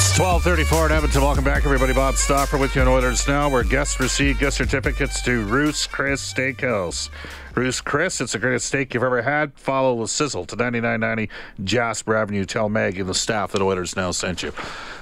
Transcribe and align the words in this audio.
It's 0.00 0.16
1234 0.16 0.86
in 0.86 0.92
Edmonton. 0.92 1.22
Welcome 1.22 1.42
back, 1.42 1.64
everybody. 1.64 1.92
Bob 1.92 2.14
Stauffer 2.14 2.56
with 2.56 2.76
you 2.76 2.82
on 2.82 2.86
Oilers 2.86 3.26
Now, 3.26 3.48
where 3.48 3.64
guests 3.64 3.98
receive 3.98 4.38
gift 4.38 4.56
certificates 4.56 5.20
to 5.22 5.42
Ruth's 5.46 5.88
Chris 5.88 6.32
Steakhouse. 6.32 7.10
Ruth's 7.56 7.80
Chris, 7.80 8.20
it's 8.20 8.30
the 8.30 8.38
greatest 8.38 8.66
steak 8.66 8.94
you've 8.94 9.02
ever 9.02 9.22
had. 9.22 9.52
Follow 9.54 10.00
the 10.00 10.06
sizzle 10.06 10.44
to 10.46 10.54
9990 10.54 11.28
Jasper 11.64 12.14
Avenue. 12.14 12.44
Tell 12.44 12.68
Meg 12.68 13.00
and 13.00 13.08
the 13.08 13.14
staff 13.14 13.50
that 13.50 13.60
Oilers 13.60 13.96
Now 13.96 14.12
sent 14.12 14.44
you. 14.44 14.52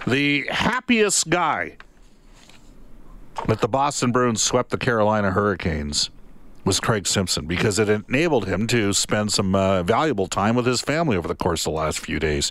The 0.06 0.46
happiest 0.48 1.28
guy 1.28 1.76
that 3.48 3.60
the 3.60 3.68
Boston 3.68 4.12
Bruins 4.12 4.40
swept 4.40 4.70
the 4.70 4.78
Carolina 4.78 5.30
Hurricanes 5.30 6.09
was 6.66 6.80
Craig 6.80 7.06
Simpson 7.06 7.46
because 7.46 7.78
it 7.78 7.88
enabled 7.88 8.48
him 8.48 8.66
to 8.66 8.92
spend 8.92 9.32
some 9.32 9.54
uh, 9.54 9.84
valuable 9.84 10.26
time 10.26 10.56
with 10.56 10.66
his 10.66 10.80
family 10.80 11.16
over 11.16 11.28
the 11.28 11.34
course 11.36 11.64
of 11.64 11.72
the 11.72 11.78
last 11.78 12.00
few 12.00 12.18
days. 12.18 12.50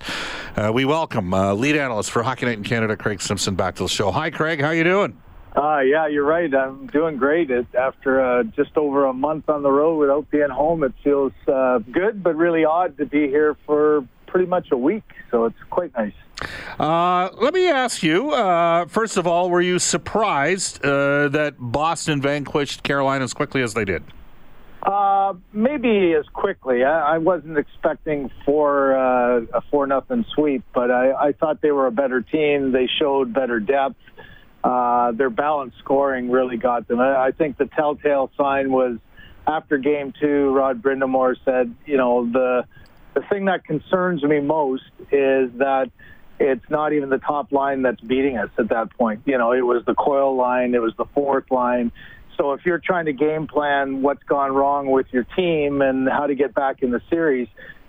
Uh, 0.56 0.72
we 0.74 0.86
welcome 0.86 1.34
uh, 1.34 1.54
lead 1.54 1.76
analyst 1.76 2.12
for 2.12 2.24
Hockey 2.24 2.46
Night 2.46 2.58
in 2.58 2.64
Canada, 2.64 2.96
Craig 2.96 3.22
Simpson, 3.22 3.56
back 3.56 3.76
to 3.76 3.84
the 3.84 3.90
show. 3.90 4.12
Hi, 4.12 4.30
Craig. 4.30 4.62
How 4.62 4.68
are 4.68 4.74
you 4.74 4.86
doing? 4.86 5.22
Uh, 5.54 5.80
yeah, 5.80 6.08
you're 6.08 6.26
right. 6.26 6.54
I'm 6.54 6.88
doing 6.88 7.18
great. 7.18 7.52
It, 7.52 7.68
after 7.76 8.22
uh, 8.22 8.44
just 8.44 8.78
over 8.78 9.06
a 9.06 9.14
month 9.14 9.50
on 9.50 9.64
the 9.64 9.72
road 9.72 9.98
without 9.98 10.32
being 10.32 10.50
home, 10.50 10.84
it 10.84 10.94
feels 11.04 11.34
uh, 11.50 11.80
good, 11.80 12.24
but 12.24 12.36
really 12.36 12.64
odd 12.64 12.98
to 12.98 13.06
be 13.06 13.28
here 13.28 13.58
for 13.66 14.08
pretty 14.28 14.48
much 14.48 14.70
a 14.72 14.78
week. 14.78 15.04
So 15.32 15.46
it's 15.46 15.64
quite 15.70 15.94
nice. 15.96 16.14
Uh, 16.80 17.30
let 17.34 17.54
me 17.54 17.70
ask 17.70 18.04
you, 18.04 18.32
uh, 18.32 18.86
first 18.86 19.18
of 19.18 19.26
all, 19.26 19.50
were 19.50 19.62
you 19.62 19.80
surprised 19.80 20.84
uh, 20.84 21.30
that 21.30 21.56
Boston 21.58 22.22
vanquished 22.22 22.84
Carolina 22.84 23.24
as 23.24 23.34
quickly 23.34 23.62
as 23.62 23.74
they 23.74 23.86
did? 23.86 24.04
Uh, 24.84 25.34
maybe 25.52 26.14
as 26.14 26.28
quickly. 26.28 26.84
I, 26.84 27.16
I 27.16 27.18
wasn't 27.18 27.58
expecting 27.58 28.30
for 28.46 28.96
uh, 28.96 29.42
a 29.54 29.62
four 29.72 29.88
nothing 29.88 30.26
sweep, 30.36 30.64
but 30.74 30.92
I, 30.92 31.30
I 31.30 31.32
thought 31.32 31.62
they 31.62 31.72
were 31.72 31.88
a 31.88 31.92
better 31.92 32.22
team. 32.22 32.72
They 32.72 32.88
showed 33.00 33.34
better 33.34 33.60
depth. 33.60 33.96
Uh, 34.64 35.12
their 35.14 35.30
balanced 35.30 35.78
scoring 35.80 36.30
really 36.30 36.58
got 36.58 36.88
them. 36.88 37.00
I, 37.00 37.28
I 37.28 37.32
think 37.32 37.58
the 37.58 37.66
telltale 37.66 38.30
sign 38.38 38.72
was 38.72 38.98
after 39.48 39.78
game 39.78 40.14
two. 40.20 40.54
Rod 40.54 40.82
Brind'Amour 40.82 41.36
said, 41.46 41.74
"You 41.86 41.98
know, 41.98 42.30
the 42.32 42.66
the 43.16 43.22
thing 43.30 43.46
that 43.46 43.66
concerns 43.66 44.24
me 44.24 44.40
most 44.40 44.84
is 45.12 45.52
that." 45.58 45.90
it's 46.40 46.70
not 46.70 46.94
even 46.94 47.10
the 47.10 47.18
top 47.18 47.52
line 47.52 47.82
that's 47.82 48.02
beating 48.02 48.38
us 48.38 48.50
at 48.58 48.70
that 48.70 48.92
point. 48.98 49.22
You 49.26 49.38
know, 49.38 49.54
it 49.54 49.62
was 49.62 49.84
the 49.86 49.96
coil 49.96 50.36
line, 50.36 50.76
it 50.76 50.82
was 50.82 50.94
the 50.98 51.06
fourth 51.14 51.50
line. 51.50 51.92
So 52.38 52.54
if 52.54 52.66
you're 52.66 52.80
trying 52.80 53.06
to 53.06 53.14
game 53.14 53.48
plan 53.48 54.02
what's 54.02 54.24
gone 54.24 54.54
wrong 54.54 54.92
with 54.92 55.08
your 55.12 55.24
team 55.24 55.82
and 55.82 56.08
how 56.10 56.28
to 56.28 56.36
get 56.36 56.54
back 56.54 56.84
in 56.84 56.92
the 56.92 57.02
series, 57.10 57.48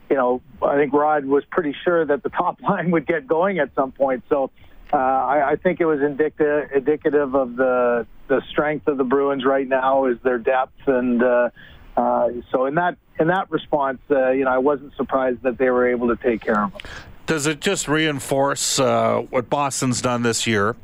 you 0.09 0.17
know, 0.17 0.41
I 0.63 0.77
think 0.77 0.93
Rod 0.93 1.25
was 1.25 1.45
pretty 1.51 1.75
sure 1.85 2.05
that 2.07 2.23
the 2.23 2.29
top 2.43 2.61
line 2.63 2.93
would 2.93 3.07
get 3.07 3.27
going 3.27 3.59
at 3.59 3.75
some 3.75 3.93
point. 3.93 4.23
So 4.29 4.51
uh, 4.93 4.97
I, 4.97 5.51
I 5.53 5.57
think 5.57 5.81
it 5.81 5.87
was 5.87 6.01
indicative 6.01 6.71
indicative 6.75 7.35
of 7.35 7.57
the 7.57 8.07
the 8.29 8.43
strength 8.51 8.87
of 8.87 8.99
the 8.99 9.05
Bruins 9.05 9.45
right 9.45 9.67
now 9.67 10.07
is 10.07 10.19
their 10.23 10.39
depth 10.39 10.87
and. 10.87 11.23
Uh, 11.23 11.51
uh, 11.97 12.29
so 12.51 12.67
in 12.67 12.75
that 12.77 12.97
in 13.19 13.29
that 13.29 13.51
response, 13.51 13.99
uh, 14.11 14.31
you 14.31 14.45
know, 14.45 14.51
I 14.51 14.59
wasn't 14.59 14.95
surprised 14.97 15.43
that 15.43 15.59
they 15.59 15.71
were 15.71 15.89
able 15.89 16.09
to 16.09 16.17
take 16.17 16.43
care 16.43 16.65
of 16.65 16.73
them. 16.73 16.83
Does 17.27 17.47
it 17.47 17.61
just 17.61 17.89
reinforce 17.89 18.79
uh, 18.79 19.23
what 19.31 19.51
Boston's 19.51 20.01
done 20.03 20.23
this 20.23 20.47
year? 20.47 20.77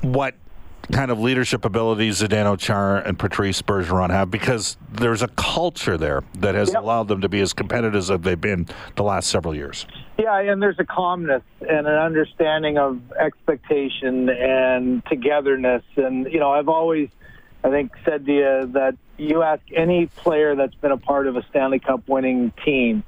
What 0.00 0.34
kind 0.90 1.10
of 1.10 1.20
leadership 1.20 1.64
abilities 1.64 2.20
Zdeno 2.20 2.58
Chara 2.58 3.02
and 3.06 3.18
Patrice 3.18 3.62
Bergeron 3.62 4.10
have? 4.10 4.30
Because 4.30 4.76
there's 4.90 5.22
a 5.22 5.28
culture 5.28 5.96
there 5.96 6.24
that 6.38 6.54
has 6.54 6.72
yep. 6.72 6.82
allowed 6.82 7.08
them 7.08 7.20
to 7.20 7.28
be 7.28 7.40
as 7.40 7.52
competitive 7.52 7.94
as 7.94 8.08
they've 8.08 8.40
been 8.40 8.66
the 8.96 9.04
last 9.04 9.30
several 9.30 9.54
years. 9.54 9.86
Yeah, 10.18 10.38
and 10.40 10.60
there's 10.60 10.78
a 10.78 10.84
calmness 10.84 11.42
and 11.60 11.86
an 11.86 11.98
understanding 11.98 12.78
of 12.78 13.00
expectation 13.12 14.28
and 14.28 15.04
togetherness. 15.06 15.84
And, 15.96 16.26
you 16.32 16.40
know, 16.40 16.50
I've 16.50 16.68
always, 16.68 17.08
I 17.64 17.70
think, 17.70 17.92
said 18.04 18.26
to 18.26 18.32
you 18.32 18.70
that 18.74 18.96
you 19.18 19.42
ask 19.42 19.62
any 19.74 20.06
player 20.06 20.56
that's 20.56 20.74
been 20.74 20.92
a 20.92 20.96
part 20.96 21.26
of 21.26 21.36
a 21.36 21.46
Stanley 21.50 21.78
Cup 21.78 22.08
winning 22.08 22.52
team, 22.64 23.04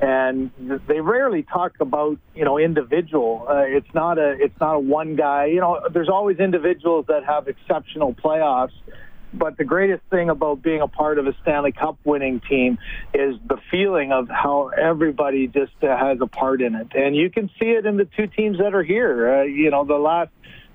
and 0.00 0.50
they 0.86 1.00
rarely 1.00 1.42
talk 1.42 1.80
about 1.80 2.18
you 2.34 2.44
know 2.44 2.58
individual. 2.58 3.46
Uh, 3.48 3.62
it's 3.66 3.94
not 3.94 4.18
a 4.18 4.36
it's 4.38 4.58
not 4.60 4.74
a 4.74 4.78
one 4.78 5.16
guy. 5.16 5.46
You 5.46 5.60
know, 5.60 5.80
there's 5.92 6.10
always 6.10 6.38
individuals 6.38 7.06
that 7.08 7.24
have 7.24 7.48
exceptional 7.48 8.14
playoffs. 8.14 8.72
But 9.36 9.56
the 9.56 9.64
greatest 9.64 10.04
thing 10.10 10.30
about 10.30 10.62
being 10.62 10.80
a 10.80 10.86
part 10.86 11.18
of 11.18 11.26
a 11.26 11.34
Stanley 11.42 11.72
Cup 11.72 11.98
winning 12.04 12.40
team 12.48 12.78
is 13.12 13.34
the 13.44 13.56
feeling 13.68 14.12
of 14.12 14.28
how 14.28 14.68
everybody 14.68 15.48
just 15.48 15.72
uh, 15.82 15.96
has 15.96 16.18
a 16.20 16.28
part 16.28 16.62
in 16.62 16.76
it, 16.76 16.88
and 16.94 17.16
you 17.16 17.30
can 17.30 17.50
see 17.58 17.70
it 17.70 17.84
in 17.84 17.96
the 17.96 18.04
two 18.04 18.28
teams 18.28 18.58
that 18.58 18.74
are 18.74 18.84
here. 18.84 19.38
Uh, 19.38 19.42
you 19.42 19.70
know, 19.70 19.84
the 19.84 19.96
last 19.96 20.30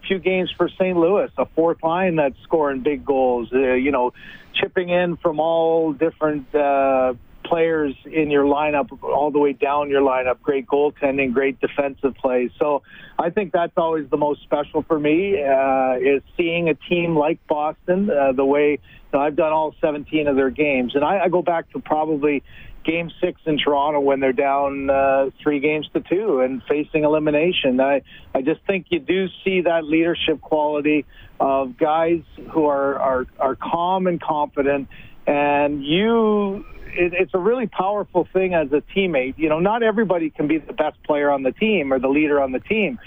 few 0.09 0.19
games 0.19 0.51
for 0.57 0.67
St. 0.67 0.97
Louis, 0.97 1.29
a 1.37 1.45
fourth 1.55 1.81
line 1.83 2.17
that's 2.17 2.35
scoring 2.43 2.81
big 2.81 3.05
goals. 3.05 3.49
Uh, 3.53 3.73
you 3.73 3.91
know, 3.91 4.11
chipping 4.53 4.89
in 4.89 5.15
from 5.17 5.39
all 5.39 5.93
different. 5.93 6.53
Uh, 6.53 7.13
players 7.45 7.95
in 8.05 8.29
your 8.29 8.43
lineup 8.43 9.01
all 9.01 9.31
the 9.31 9.39
way 9.39 9.53
down 9.53 9.89
your 9.89 10.01
lineup. 10.01 10.39
Great 10.41 10.67
goaltending, 10.67 11.33
great 11.33 11.59
defensive 11.59 12.13
plays. 12.15 12.51
So 12.59 12.83
I 13.17 13.31
think 13.31 13.51
that's 13.51 13.73
always 13.75 14.07
the 14.09 14.17
most 14.17 14.43
special 14.43 14.83
for 14.83 14.99
me 14.99 15.41
uh, 15.41 15.95
is 15.99 16.21
seeing 16.37 16.69
a 16.69 16.75
team 16.75 17.17
like 17.17 17.39
Boston 17.47 18.11
uh, 18.11 18.33
the 18.33 18.45
way 18.45 18.71
you 18.71 18.79
know, 19.13 19.19
I've 19.19 19.35
done 19.35 19.51
all 19.51 19.73
17 19.81 20.27
of 20.27 20.35
their 20.35 20.51
games, 20.51 20.93
and 20.93 21.03
I, 21.03 21.23
I 21.23 21.29
go 21.29 21.41
back 21.41 21.71
to 21.71 21.79
probably 21.79 22.43
game 22.83 23.11
six 23.21 23.41
in 23.45 23.57
Toronto 23.57 23.99
when 23.99 24.19
they're 24.19 24.33
down 24.33 24.89
uh, 24.89 25.29
three 25.41 25.59
games 25.59 25.87
to 25.93 26.01
two 26.01 26.41
and 26.41 26.63
facing 26.63 27.03
elimination. 27.03 27.79
I, 27.79 28.01
I 28.33 28.41
just 28.41 28.61
think 28.65 28.87
you 28.89 28.99
do 28.99 29.27
see 29.43 29.61
that 29.61 29.83
leadership 29.83 30.41
quality 30.41 31.05
of 31.39 31.77
guys 31.77 32.21
who 32.51 32.65
are, 32.65 32.99
are, 32.99 33.27
are 33.39 33.55
calm 33.55 34.07
and 34.07 34.21
confident 34.21 34.89
and 35.29 35.85
you 35.85 36.65
it, 36.87 37.13
it's 37.13 37.33
a 37.33 37.39
really 37.39 37.67
powerful 37.67 38.27
thing 38.33 38.53
as 38.55 38.71
a 38.71 38.81
teammate. 38.95 39.37
You 39.37 39.49
know, 39.49 39.59
not 39.59 39.83
everybody 39.83 40.31
can 40.31 40.47
be 40.47 40.57
the 40.57 40.73
best 40.73 41.01
player 41.03 41.29
on 41.29 41.43
the 41.43 41.51
team 41.51 41.93
or 41.93 41.99
the 41.99 42.07
leader 42.07 42.41
on 42.41 42.51
the 42.51 42.59
team, 42.59 42.99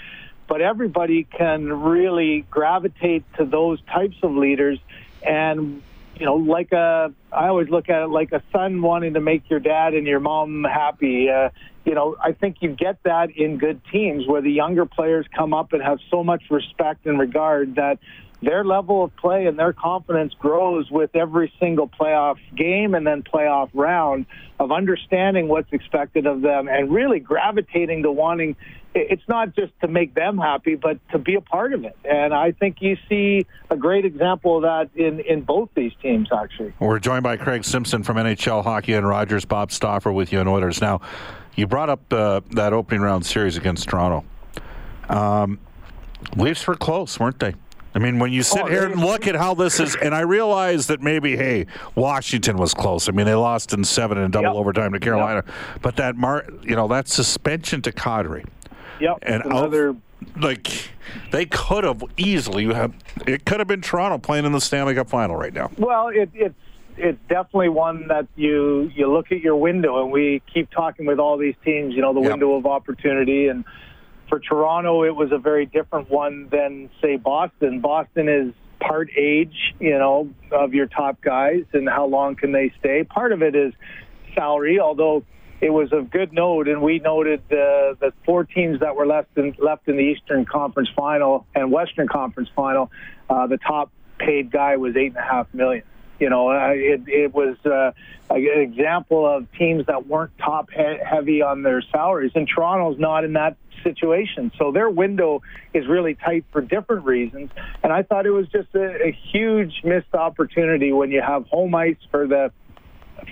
but 0.47 0.61
everybody 0.61 1.25
can 1.25 1.71
really 1.81 2.45
gravitate 2.49 3.25
to 3.37 3.45
those 3.45 3.81
types 3.81 4.15
of 4.23 4.31
leaders. 4.35 4.79
And 5.21 5.81
you 6.19 6.25
know, 6.25 6.35
like 6.35 6.71
a, 6.71 7.11
I 7.31 7.47
always 7.47 7.69
look 7.69 7.89
at 7.89 8.03
it 8.03 8.07
like 8.07 8.31
a 8.31 8.43
son 8.51 8.81
wanting 8.81 9.15
to 9.15 9.21
make 9.21 9.49
your 9.49 9.59
dad 9.59 9.93
and 9.93 10.05
your 10.05 10.19
mom 10.19 10.63
happy. 10.63 11.29
Uh, 11.29 11.49
you 11.85 11.95
know, 11.95 12.15
I 12.21 12.33
think 12.33 12.57
you 12.61 12.69
get 12.69 13.01
that 13.03 13.31
in 13.35 13.57
good 13.57 13.81
teams 13.91 14.27
where 14.27 14.41
the 14.41 14.51
younger 14.51 14.85
players 14.85 15.25
come 15.35 15.53
up 15.53 15.73
and 15.73 15.81
have 15.81 15.99
so 16.09 16.23
much 16.23 16.43
respect 16.49 17.05
and 17.05 17.19
regard 17.19 17.75
that 17.75 17.99
their 18.43 18.63
level 18.63 19.03
of 19.03 19.15
play 19.15 19.45
and 19.45 19.57
their 19.57 19.73
confidence 19.73 20.33
grows 20.39 20.89
with 20.91 21.15
every 21.15 21.51
single 21.59 21.87
playoff 21.87 22.37
game 22.55 22.93
and 22.93 23.05
then 23.05 23.23
playoff 23.23 23.69
round 23.73 24.25
of 24.59 24.71
understanding 24.71 25.47
what's 25.47 25.71
expected 25.71 26.25
of 26.25 26.41
them 26.41 26.67
and 26.67 26.91
really 26.91 27.19
gravitating 27.19 28.03
to 28.03 28.11
wanting 28.11 28.55
it's 28.95 29.27
not 29.27 29.55
just 29.55 29.73
to 29.81 29.87
make 29.87 30.13
them 30.13 30.37
happy 30.37 30.75
but 30.75 30.99
to 31.09 31.17
be 31.17 31.35
a 31.35 31.41
part 31.41 31.73
of 31.73 31.83
it. 31.83 31.97
And 32.03 32.33
i 32.33 32.51
think 32.51 32.81
you 32.81 32.97
see 33.09 33.45
a 33.69 33.75
great 33.75 34.05
example 34.05 34.57
of 34.57 34.63
that 34.63 34.89
in 34.95 35.19
in 35.21 35.41
both 35.41 35.69
these 35.75 35.93
teams 36.01 36.29
actually. 36.31 36.73
We're 36.79 36.99
joined 36.99 37.23
by 37.23 37.37
craig 37.37 37.63
simpson 37.63 38.03
from 38.03 38.17
nhl 38.17 38.63
hockey 38.63 38.93
and 38.93 39.07
rogers 39.07 39.45
bob 39.45 39.71
stauffer 39.71 40.11
with 40.11 40.31
you 40.31 40.39
and 40.39 40.49
oilers 40.49 40.81
now 40.81 41.01
you 41.55 41.67
brought 41.67 41.89
up 41.89 42.11
uh, 42.11 42.41
that 42.51 42.73
opening 42.73 43.01
round 43.01 43.25
series 43.25 43.57
against 43.57 43.87
toronto. 43.87 44.25
Um, 45.07 45.59
Leafs 46.35 46.65
were 46.67 46.75
close, 46.75 47.19
weren't 47.19 47.39
they? 47.39 47.53
I 47.95 47.99
mean, 47.99 48.19
when 48.19 48.31
you 48.31 48.39
oh, 48.39 48.43
sit 48.43 48.63
oh, 48.63 48.67
here 48.67 48.85
and 48.85 48.99
look 48.99 49.27
at 49.27 49.35
how 49.35 49.53
this 49.53 49.79
is, 49.79 49.95
and 49.95 50.15
I 50.15 50.21
realize 50.21 50.87
that 50.87 51.01
maybe, 51.01 51.35
hey, 51.35 51.67
Washington 51.95 52.57
was 52.57 52.73
close. 52.73 53.07
I 53.07 53.11
mean, 53.11 53.25
they 53.25 53.35
lost 53.35 53.73
in 53.73 53.83
seven 53.83 54.17
in 54.17 54.31
double 54.31 54.49
yep. 54.49 54.55
overtime 54.55 54.93
to 54.93 54.99
Carolina, 54.99 55.43
yep. 55.45 55.81
but 55.81 55.95
that 55.97 56.15
mar, 56.15 56.45
you 56.63 56.75
know, 56.75 56.87
that 56.87 57.07
suspension 57.07 57.81
to 57.83 57.91
Kadri. 57.91 58.45
Yep. 58.99 59.19
And 59.21 59.43
another. 59.45 59.89
Out, 59.89 59.97
like 60.37 60.89
they 61.31 61.45
could 61.45 61.83
have 61.83 62.03
easily 62.17 62.65
have 62.73 62.93
it 63.27 63.45
could 63.45 63.59
have 63.59 63.67
been 63.67 63.81
Toronto 63.81 64.17
playing 64.17 64.45
in 64.45 64.51
the 64.51 64.61
Stanley 64.61 64.95
Cup 64.95 65.09
final 65.09 65.35
right 65.35 65.53
now. 65.53 65.69
Well, 65.77 66.07
it, 66.07 66.29
it's 66.33 66.55
it's 66.97 67.19
definitely 67.27 67.69
one 67.69 68.07
that 68.07 68.27
you 68.35 68.91
you 68.95 69.11
look 69.11 69.31
at 69.31 69.41
your 69.41 69.55
window, 69.55 70.01
and 70.03 70.11
we 70.11 70.41
keep 70.51 70.69
talking 70.71 71.05
with 71.05 71.19
all 71.19 71.37
these 71.37 71.55
teams. 71.65 71.93
You 71.93 72.01
know, 72.01 72.13
the 72.13 72.21
Yep. 72.21 72.31
window 72.31 72.55
of 72.55 72.65
opportunity, 72.65 73.47
and 73.47 73.65
for 74.33 74.39
Toronto, 74.39 75.03
it 75.03 75.15
was 75.15 75.31
a 75.31 75.37
very 75.37 75.67
different 75.67 76.09
one 76.09 76.47
than 76.51 76.89
say 76.99 77.17
Boston. 77.17 77.81
Boston 77.81 78.27
is 78.27 78.51
part 78.79 79.07
age, 79.15 79.75
you 79.79 79.91
know, 79.91 80.27
of 80.51 80.73
your 80.73 80.87
top 80.87 81.21
guys, 81.21 81.65
and 81.71 81.87
how 81.87 82.07
long 82.07 82.35
can 82.35 82.51
they 82.51 82.73
stay? 82.79 83.03
Part 83.03 83.31
of 83.31 83.43
it 83.43 83.55
is 83.55 83.73
salary, 84.33 84.79
although 84.79 85.23
it 85.61 85.69
was 85.69 85.93
of 85.93 86.09
good 86.09 86.33
note, 86.33 86.67
and 86.67 86.81
we 86.81 86.97
noted 86.97 87.41
uh, 87.51 87.93
that 88.01 88.13
four 88.25 88.43
teams 88.43 88.79
that 88.79 88.95
were 88.95 89.05
left 89.05 89.37
in, 89.37 89.55
left 89.59 89.87
in 89.87 89.97
the 89.97 90.03
Eastern 90.03 90.45
Conference 90.45 90.89
Final 90.95 91.45
and 91.53 91.71
Western 91.71 92.07
Conference 92.07 92.49
Final, 92.55 92.89
uh, 93.29 93.45
the 93.45 93.59
top 93.59 93.91
paid 94.17 94.49
guy 94.49 94.77
was 94.77 94.95
eight 94.95 95.11
and 95.15 95.17
a 95.17 95.21
half 95.21 95.45
million. 95.53 95.83
You 96.23 96.29
know, 96.29 96.51
it, 96.71 97.01
it 97.05 97.33
was 97.33 97.57
uh, 97.65 97.91
an 98.29 98.61
example 98.61 99.25
of 99.27 99.51
teams 99.59 99.87
that 99.87 100.07
weren't 100.07 100.31
top 100.37 100.69
he- 100.71 100.99
heavy 101.05 101.41
on 101.41 101.63
their 101.63 101.81
salaries, 101.81 102.31
and 102.33 102.47
Toronto's 102.47 102.97
not 102.97 103.25
in 103.25 103.33
that 103.33 103.57
situation. 103.83 104.49
So 104.57 104.71
their 104.71 104.89
window 104.89 105.41
is 105.73 105.85
really 105.85 106.15
tight 106.15 106.45
for 106.53 106.61
different 106.61 107.03
reasons. 107.03 107.49
And 107.83 107.91
I 107.91 108.03
thought 108.03 108.25
it 108.25 108.31
was 108.31 108.47
just 108.47 108.73
a, 108.73 109.07
a 109.07 109.11
huge 109.33 109.81
missed 109.83 110.13
opportunity 110.13 110.93
when 110.93 111.11
you 111.11 111.21
have 111.21 111.45
home 111.47 111.75
ice 111.75 111.97
for 112.09 112.25
the 112.25 112.53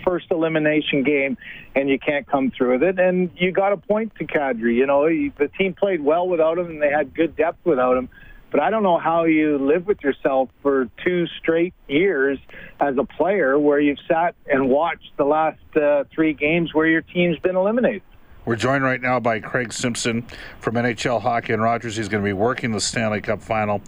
first 0.04 0.26
elimination 0.30 1.04
game 1.04 1.38
and 1.74 1.88
you 1.90 1.98
can't 1.98 2.28
come 2.28 2.52
through 2.52 2.74
with 2.74 2.84
it. 2.84 3.00
And 3.00 3.30
you 3.38 3.54
got 3.54 3.72
a 3.72 3.78
point 3.78 4.14
to 4.16 4.26
Kadri. 4.26 4.76
You 4.76 4.86
know, 4.86 5.08
he- 5.08 5.32
the 5.38 5.48
team 5.48 5.76
played 5.76 6.02
well 6.02 6.28
without 6.28 6.58
him 6.58 6.66
and 6.66 6.82
they 6.82 6.90
had 6.90 7.14
good 7.14 7.38
depth 7.38 7.66
without 7.66 7.96
him. 7.96 8.10
But 8.51 8.59
I 8.59 8.69
don't 8.69 8.83
know 8.83 8.98
how 8.98 9.24
you 9.24 9.57
live 9.57 9.88
with 9.88 10.03
yourself 10.03 10.50
for 10.62 10.89
two 11.03 11.25
straight 11.39 11.74
years 11.88 12.38
as 12.81 12.98
a 12.98 13.06
player 13.06 13.57
where 13.57 13.80
you've 13.80 14.00
sat 14.07 14.36
and 14.45 14.69
watched 14.69 15.15
the 15.18 15.24
last 15.24 15.59
uh, 15.75 16.03
three 16.13 16.33
games 16.33 16.74
where 16.74 16.86
your 16.86 17.01
team's 17.01 17.39
been 17.39 17.56
eliminated. 17.56 18.03
We're 18.44 18.56
joined 18.57 18.83
right 18.83 19.00
now 19.00 19.19
by 19.19 19.39
Craig 19.39 19.71
Simpson 19.71 20.25
from 20.59 20.74
NHL 20.74 21.21
Hockey 21.21 21.53
and 21.53 21.62
Rogers. 21.62 21.95
He's 21.95 22.09
going 22.09 22.24
to 22.24 22.27
be 22.27 22.33
working 22.33 22.71
the 22.71 22.81
Stanley 22.81 23.21
Cup 23.21 23.42
final 23.42 23.81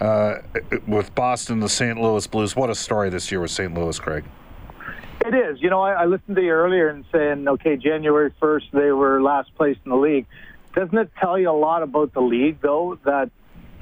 uh, 0.00 0.38
with 0.86 1.14
Boston, 1.14 1.60
the 1.60 1.68
St. 1.68 1.98
Louis 1.98 2.26
Blues. 2.26 2.56
What 2.56 2.70
a 2.70 2.74
story 2.74 3.08
this 3.08 3.30
year 3.30 3.40
with 3.40 3.52
St. 3.52 3.72
Louis, 3.72 3.98
Craig. 3.98 4.24
It 5.24 5.34
is. 5.34 5.62
You 5.62 5.70
know, 5.70 5.80
I, 5.80 5.92
I 5.92 6.04
listened 6.06 6.36
to 6.36 6.42
you 6.42 6.50
earlier 6.50 6.88
and 6.88 7.04
saying, 7.12 7.46
okay, 7.46 7.76
January 7.76 8.32
1st, 8.42 8.72
they 8.72 8.90
were 8.90 9.22
last 9.22 9.54
place 9.54 9.76
in 9.84 9.90
the 9.90 9.96
league. 9.96 10.26
Doesn't 10.74 10.96
it 10.96 11.10
tell 11.20 11.38
you 11.38 11.50
a 11.50 11.52
lot 11.52 11.82
about 11.82 12.12
the 12.12 12.20
league, 12.20 12.60
though, 12.60 12.98
that 13.04 13.30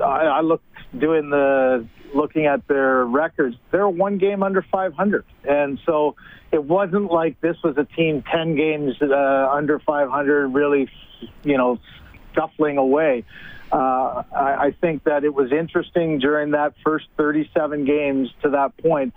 I, 0.01 0.27
I 0.27 0.41
looked 0.41 0.65
doing 0.97 1.31
the 1.31 1.87
looking 2.15 2.47
at 2.47 2.67
their 2.69 3.05
records. 3.05 3.57
They're 3.71 3.89
one 3.89 4.19
game 4.19 4.43
under 4.43 4.63
500, 4.63 5.25
and 5.45 5.79
so 5.85 6.17
it 6.53 6.65
wasn't 6.65 7.11
like 7.11 7.41
this 7.41 7.57
was 7.63 7.77
a 7.77 7.85
team 7.85 8.23
10 8.33 8.57
games 8.57 8.95
uh, 9.03 9.51
under 9.53 9.79
500, 9.79 10.49
really, 10.49 10.89
you 11.45 11.59
know, 11.59 11.79
scuffling 12.33 12.79
away. 12.79 13.25
Uh, 13.71 14.23
I, 14.35 14.57
I 14.67 14.77
think 14.81 15.05
that 15.05 15.25
it 15.25 15.35
was 15.35 15.53
interesting 15.53 16.19
during 16.19 16.53
that 16.53 16.75
first 16.85 17.07
37 17.19 17.85
games 17.85 18.31
to 18.43 18.51
that 18.51 18.77
point. 18.79 19.13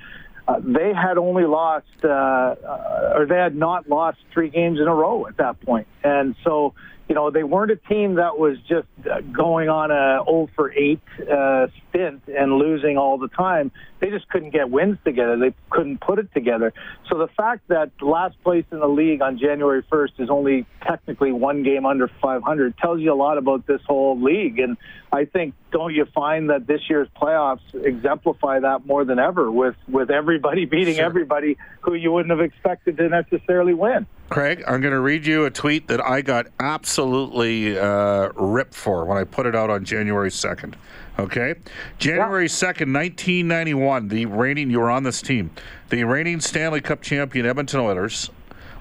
Uh, 0.48 0.60
they 0.62 0.92
had 0.94 1.18
only 1.18 1.45
lost, 1.45 1.86
uh, 2.04 2.07
uh, 2.07 3.13
or 3.16 3.25
they 3.25 3.38
had 3.38 3.56
not 3.56 3.88
lost 3.88 4.18
three 4.33 4.50
games 4.50 4.80
in 4.80 4.88
a 4.88 4.94
row 4.94 5.25
at 5.28 5.38
that 5.38 5.62
point, 5.62 5.88
and 6.04 6.36
so 6.44 6.74
you 7.12 7.16
know 7.16 7.30
they 7.30 7.44
weren't 7.44 7.72
a 7.72 7.75
team 7.75 8.16
that 8.16 8.40
was 8.40 8.58
just 8.69 8.88
uh, 9.06 9.19
going 9.34 9.68
on 9.68 9.92
a 9.92 10.24
0 10.24 10.50
for 10.56 10.72
8 10.72 11.02
uh, 11.30 11.68
stint 11.90 12.22
and 12.30 12.54
losing 12.54 12.98
all 12.98 13.18
the 13.18 13.28
time. 13.28 13.69
They 14.01 14.09
just 14.09 14.27
couldn't 14.30 14.50
get 14.50 14.69
wins 14.71 14.98
together. 15.06 15.38
They 15.38 15.53
couldn't 15.69 16.01
put 16.01 16.18
it 16.19 16.33
together. 16.33 16.74
So 17.07 17.19
the 17.19 17.27
fact 17.27 17.68
that 17.68 17.92
last 18.01 18.42
place 18.44 18.65
in 18.71 18.80
the 18.80 18.88
league 18.89 19.21
on 19.21 19.38
January 19.38 19.83
1st 19.83 20.19
is 20.19 20.30
only 20.31 20.65
technically 20.81 21.31
one 21.31 21.62
game 21.62 21.86
under 21.86 22.07
500 22.21 22.77
tells 22.80 23.00
you 23.00 23.13
a 23.13 23.15
lot 23.15 23.38
about 23.38 23.68
this 23.68 23.81
whole 23.86 24.19
league. 24.19 24.57
And 24.59 24.75
I 25.13 25.25
think 25.25 25.53
don't 25.71 25.94
you 25.94 26.06
find 26.15 26.50
that 26.50 26.65
this 26.65 26.81
year's 26.89 27.07
playoffs 27.21 27.62
exemplify 27.75 28.59
that 28.62 28.86
more 28.88 29.06
than 29.06 29.19
ever 29.19 29.51
with 29.51 29.75
with 29.88 30.09
everybody 30.09 30.65
beating 30.75 30.95
Sure. 30.95 31.06
everybody 31.06 31.57
who 31.81 31.94
you 31.94 32.12
wouldn't 32.12 32.31
have 32.31 32.42
expected 32.42 32.97
to 32.97 33.07
necessarily 33.07 33.74
win. 33.75 34.07
Craig, 34.30 34.63
I'm 34.68 34.81
going 34.81 34.94
to 34.94 35.00
read 35.00 35.25
you 35.27 35.45
a 35.45 35.51
tweet 35.51 35.89
that 35.89 36.04
I 36.04 36.21
got 36.21 36.47
absolutely 36.59 37.77
uh, 37.77 38.30
ripped 38.36 38.74
for 38.74 39.06
when 39.06 39.18
I 39.18 39.25
put 39.25 39.45
it 39.45 39.56
out 39.56 39.69
on 39.69 39.83
January 39.83 40.30
2nd. 40.30 40.74
Okay? 41.19 41.56
January 41.98 42.48
2nd, 42.48 42.94
1991, 42.94 44.08
the 44.08 44.25
reigning, 44.25 44.69
you 44.69 44.80
were 44.80 44.90
on 44.90 45.04
this 45.04 45.22
team, 45.22 45.52
the 45.90 46.04
reigning 46.04 46.40
Stanley 46.40 46.81
Cup 46.81 47.02
champion 47.02 47.46
Edmonton 47.46 47.80
Oilers 47.80 48.30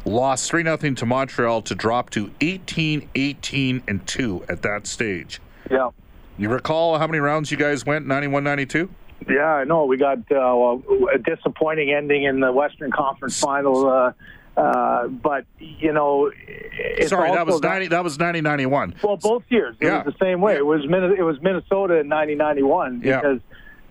lost 0.04 0.50
3 0.50 0.62
0 0.62 0.76
to 0.76 1.06
Montreal 1.06 1.62
to 1.62 1.74
drop 1.74 2.10
to 2.10 2.30
18 2.40 3.08
18 3.14 3.82
and 3.86 4.06
2 4.06 4.44
at 4.48 4.62
that 4.62 4.86
stage. 4.86 5.40
Yeah. 5.70 5.90
You 6.38 6.48
recall 6.48 6.98
how 6.98 7.06
many 7.06 7.18
rounds 7.18 7.50
you 7.50 7.56
guys 7.56 7.84
went, 7.84 8.06
91 8.06 8.42
92? 8.44 8.88
Yeah, 9.28 9.44
I 9.44 9.64
know. 9.64 9.84
We 9.84 9.98
got 9.98 10.18
uh, 10.32 10.78
a 11.12 11.18
disappointing 11.18 11.90
ending 11.90 12.24
in 12.24 12.40
the 12.40 12.50
Western 12.50 12.90
Conference 12.90 13.38
Final, 13.38 13.86
uh, 13.86 14.12
uh, 14.56 15.06
but 15.08 15.44
you 15.58 15.92
know, 15.92 16.30
it's 16.36 17.10
Sorry, 17.10 17.30
that 17.32 17.46
was 17.46 17.60
90, 17.62 17.88
that 17.88 18.04
was 18.04 18.18
90 18.18 18.40
91. 18.40 18.94
Well, 19.02 19.16
both 19.16 19.44
years 19.48 19.76
it 19.80 19.86
Yeah. 19.86 20.02
was 20.04 20.14
the 20.14 20.24
same 20.24 20.40
way. 20.40 20.54
Yeah. 20.54 20.58
It 20.60 20.66
was 20.66 20.84
it 20.84 21.22
was 21.22 21.40
Minnesota 21.40 21.98
in 22.00 22.08
90-91 22.08 23.02
Yeah. 23.04 23.20
because 23.20 23.40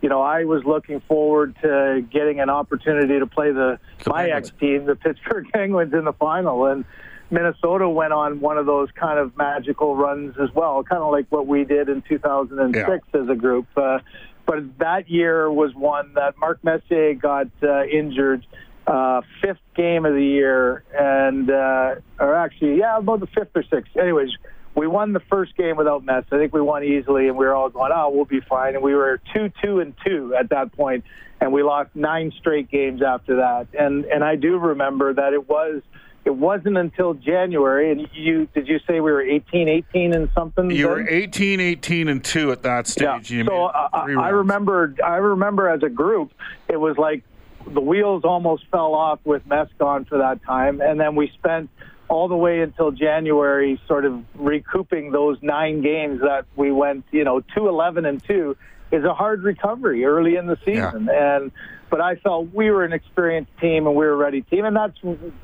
you 0.01 0.09
know 0.09 0.21
I 0.21 0.43
was 0.45 0.63
looking 0.65 0.99
forward 1.01 1.55
to 1.61 2.05
getting 2.11 2.39
an 2.39 2.49
opportunity 2.49 3.19
to 3.19 3.25
play 3.27 3.51
the, 3.51 3.79
The 4.03 4.09
my 4.11 4.27
ex 4.29 4.51
team, 4.59 4.85
the 4.85 4.95
Pittsburgh 4.95 5.47
Penguins, 5.53 5.93
in 5.93 6.05
the 6.05 6.13
final, 6.13 6.65
and 6.65 6.85
Minnesota 7.31 7.87
went 7.87 8.11
on 8.11 8.39
one 8.39 8.57
of 8.57 8.65
those 8.65 8.89
kind 8.95 9.19
of 9.19 9.37
magical 9.37 9.95
runs 9.95 10.35
as 10.41 10.49
well, 10.55 10.83
kind 10.83 11.01
of 11.03 11.11
like 11.11 11.27
what 11.29 11.45
we 11.47 11.63
did 11.63 11.87
in 11.89 12.01
2006 12.01 13.07
as 13.13 13.29
a 13.29 13.35
group. 13.35 13.67
Uh, 13.77 13.99
but 14.47 14.63
that 14.79 15.09
year 15.11 15.51
was 15.51 15.75
one 15.75 16.11
that 16.15 16.37
Mark 16.39 16.63
Messier 16.63 17.13
got 17.13 17.47
uh, 17.61 17.83
injured. 17.85 18.45
Uh, 18.89 19.21
fifth 19.39 19.59
game 19.75 20.03
of 20.03 20.15
the 20.15 20.25
year, 20.25 20.83
and 20.97 21.51
uh, 21.51 21.93
or 22.19 22.33
actually, 22.35 22.79
yeah, 22.79 22.97
about 22.97 23.19
the 23.19 23.27
fifth 23.27 23.51
or 23.53 23.61
sixth. 23.61 23.95
Anyways, 23.95 24.31
we 24.73 24.87
won 24.87 25.13
the 25.13 25.19
first 25.19 25.55
game 25.55 25.77
without 25.77 26.03
Mess. 26.03 26.23
I 26.31 26.37
think 26.37 26.53
we 26.55 26.61
won 26.61 26.83
easily, 26.83 27.27
and 27.27 27.37
we 27.37 27.45
were 27.45 27.53
all 27.53 27.69
going, 27.69 27.91
"Oh, 27.93 28.09
we'll 28.09 28.25
be 28.25 28.39
fine." 28.39 28.73
And 28.73 28.83
we 28.83 28.95
were 28.95 29.21
two, 29.31 29.51
two, 29.63 29.79
and 29.79 29.93
two 30.03 30.33
at 30.33 30.49
that 30.49 30.71
point, 30.71 31.03
and 31.39 31.53
we 31.53 31.61
lost 31.61 31.91
nine 31.93 32.31
straight 32.39 32.71
games 32.71 33.03
after 33.03 33.35
that. 33.35 33.67
And 33.77 34.05
and 34.05 34.23
I 34.23 34.35
do 34.35 34.57
remember 34.57 35.13
that 35.13 35.33
it 35.33 35.47
was. 35.47 35.83
It 36.25 36.35
wasn't 36.35 36.77
until 36.77 37.13
January, 37.13 37.91
and 37.91 38.07
you 38.13 38.47
did 38.55 38.67
you 38.67 38.79
say 38.87 38.99
we 39.01 39.11
were 39.11 39.21
18, 39.21 39.69
18 39.69 40.13
and 40.13 40.29
something? 40.35 40.69
You 40.69 40.87
then? 40.87 40.91
were 40.91 41.09
18 41.09 41.59
18 41.59 42.07
and 42.09 42.23
2 42.23 42.51
at 42.51 42.63
that 42.63 42.87
stage. 42.87 43.31
Yeah. 43.31 43.37
You 43.37 43.45
So 43.45 43.65
uh, 43.65 43.89
I 43.93 44.05
rounds. 44.07 44.33
remember, 44.33 44.95
I 45.03 45.15
remember 45.15 45.69
as 45.69 45.81
a 45.81 45.89
group, 45.89 46.33
it 46.67 46.77
was 46.77 46.97
like 46.97 47.23
the 47.67 47.81
wheels 47.81 48.23
almost 48.23 48.65
fell 48.71 48.93
off 48.93 49.19
with 49.23 49.45
Mess 49.45 49.67
gone 49.77 50.05
for 50.05 50.19
that 50.19 50.43
time, 50.43 50.81
and 50.81 50.99
then 50.99 51.15
we 51.15 51.31
spent 51.37 51.69
all 52.07 52.27
the 52.27 52.35
way 52.35 52.61
until 52.61 52.91
January, 52.91 53.79
sort 53.87 54.05
of 54.05 54.23
recouping 54.35 55.11
those 55.11 55.37
nine 55.41 55.81
games 55.81 56.21
that 56.21 56.45
we 56.55 56.71
went, 56.71 57.05
you 57.11 57.23
know, 57.23 57.41
two 57.55 57.67
eleven 57.67 58.05
and 58.05 58.23
two 58.23 58.57
is 58.91 59.03
a 59.03 59.13
hard 59.13 59.43
recovery 59.43 60.05
early 60.05 60.35
in 60.35 60.47
the 60.47 60.57
season, 60.65 61.09
and. 61.11 61.51
But 61.91 62.01
I 62.01 62.17
felt 62.17 62.53
we 62.53 62.69
were 62.69 62.83
an 62.83 62.93
experienced 62.93 63.51
team 63.59 63.87
and 63.87 63.95
we 63.95 64.05
were 64.05 64.11
a 64.11 64.15
ready 64.15 64.43
team, 64.43 64.63
and 64.63 64.75
that's 64.75 64.95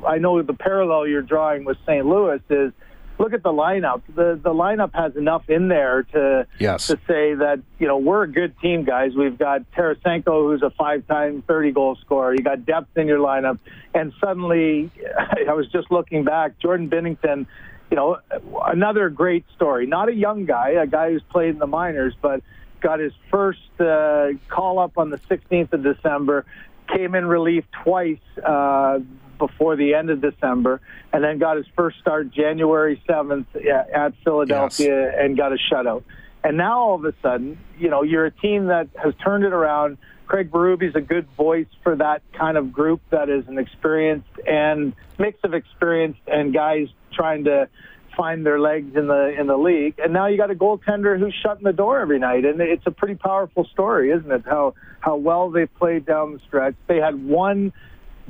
I 0.07 0.19
know 0.19 0.39
the 0.43 0.53
parallel 0.53 1.07
you're 1.07 1.23
drawing 1.23 1.65
with 1.65 1.75
St. 1.87 2.05
Louis 2.05 2.39
is 2.51 2.71
look 3.17 3.33
at 3.33 3.43
the 3.43 3.51
lineup. 3.51 4.01
The 4.13 4.39
the 4.41 4.53
lineup 4.53 4.91
has 4.93 5.15
enough 5.15 5.49
in 5.49 5.67
there 5.67 6.03
to 6.13 6.47
Yes. 6.59 6.87
to 6.87 6.97
say 7.07 7.33
that 7.35 7.59
you 7.79 7.87
know 7.87 7.97
we're 7.97 8.23
a 8.23 8.31
good 8.31 8.57
team, 8.59 8.83
guys. 8.83 9.15
We've 9.15 9.37
got 9.37 9.61
Tarasenko, 9.71 10.49
who's 10.49 10.61
a 10.61 10.69
five-time 10.71 11.43
30-goal 11.47 11.97
scorer. 12.01 12.33
You 12.33 12.43
got 12.43 12.65
depth 12.65 12.97
in 12.97 13.07
your 13.07 13.19
lineup, 13.19 13.59
and 13.93 14.13
suddenly, 14.19 14.91
I 15.47 15.53
was 15.53 15.67
just 15.69 15.91
looking 15.91 16.23
back. 16.23 16.59
Jordan 16.59 16.89
Binnington, 16.89 17.45
you 17.89 17.97
know, 17.97 18.17
another 18.65 19.09
great 19.09 19.45
story. 19.55 19.87
Not 19.87 20.09
a 20.09 20.13
young 20.13 20.45
guy, 20.45 20.71
a 20.71 20.87
guy 20.87 21.11
who's 21.11 21.23
played 21.29 21.49
in 21.49 21.59
the 21.59 21.67
minors, 21.67 22.13
but 22.21 22.41
got 22.81 22.99
his 22.99 23.13
first 23.31 23.59
uh, 23.79 24.27
call 24.47 24.79
up 24.79 24.97
on 24.97 25.09
the 25.09 25.17
16th 25.17 25.73
of 25.73 25.83
December. 25.83 26.45
Came 26.93 27.15
in 27.15 27.25
relief 27.25 27.63
twice 27.83 28.19
uh, 28.45 28.99
before 29.37 29.75
the 29.75 29.93
end 29.93 30.09
of 30.09 30.21
December, 30.21 30.81
and 31.13 31.23
then 31.23 31.37
got 31.37 31.57
his 31.57 31.65
first 31.75 31.99
start 31.99 32.31
January 32.31 33.01
7th 33.07 33.45
at 33.93 34.13
Philadelphia 34.23 35.11
and 35.19 35.37
got 35.37 35.53
a 35.53 35.57
shutout. 35.71 36.03
And 36.43 36.57
now 36.57 36.79
all 36.79 36.95
of 36.95 37.05
a 37.05 37.13
sudden, 37.23 37.57
you 37.79 37.89
know, 37.89 38.03
you're 38.03 38.25
a 38.25 38.31
team 38.31 38.67
that 38.67 38.89
has 39.01 39.13
turned 39.23 39.43
it 39.43 39.53
around. 39.53 39.97
Craig 40.27 40.51
Berube's 40.51 40.95
a 40.95 41.01
good 41.01 41.27
voice 41.35 41.67
for 41.83 41.95
that 41.95 42.21
kind 42.33 42.57
of 42.57 42.71
group 42.71 43.01
that 43.09 43.29
is 43.29 43.47
an 43.47 43.57
experienced 43.57 44.29
and 44.45 44.93
mix 45.17 45.39
of 45.43 45.53
experienced 45.53 46.19
and 46.27 46.53
guys 46.53 46.87
trying 47.13 47.45
to 47.45 47.67
find 48.15 48.45
their 48.45 48.59
legs 48.59 48.95
in 48.95 49.07
the 49.07 49.35
in 49.39 49.47
the 49.47 49.57
league. 49.57 49.95
And 49.97 50.13
now 50.13 50.27
you 50.27 50.37
got 50.37 50.51
a 50.51 50.55
goaltender 50.55 51.19
who's 51.19 51.35
shutting 51.43 51.63
the 51.63 51.73
door 51.73 51.99
every 51.99 52.19
night, 52.19 52.45
and 52.45 52.61
it's 52.61 52.85
a 52.85 52.91
pretty 52.91 53.15
powerful 53.15 53.65
story, 53.65 54.11
isn't 54.11 54.31
it? 54.31 54.43
How 54.45 54.73
how 54.99 55.15
well 55.15 55.49
they 55.49 55.65
played 55.65 56.05
down 56.05 56.33
the 56.33 56.39
stretch. 56.47 56.75
They 56.87 56.97
had 56.97 57.23
one 57.23 57.73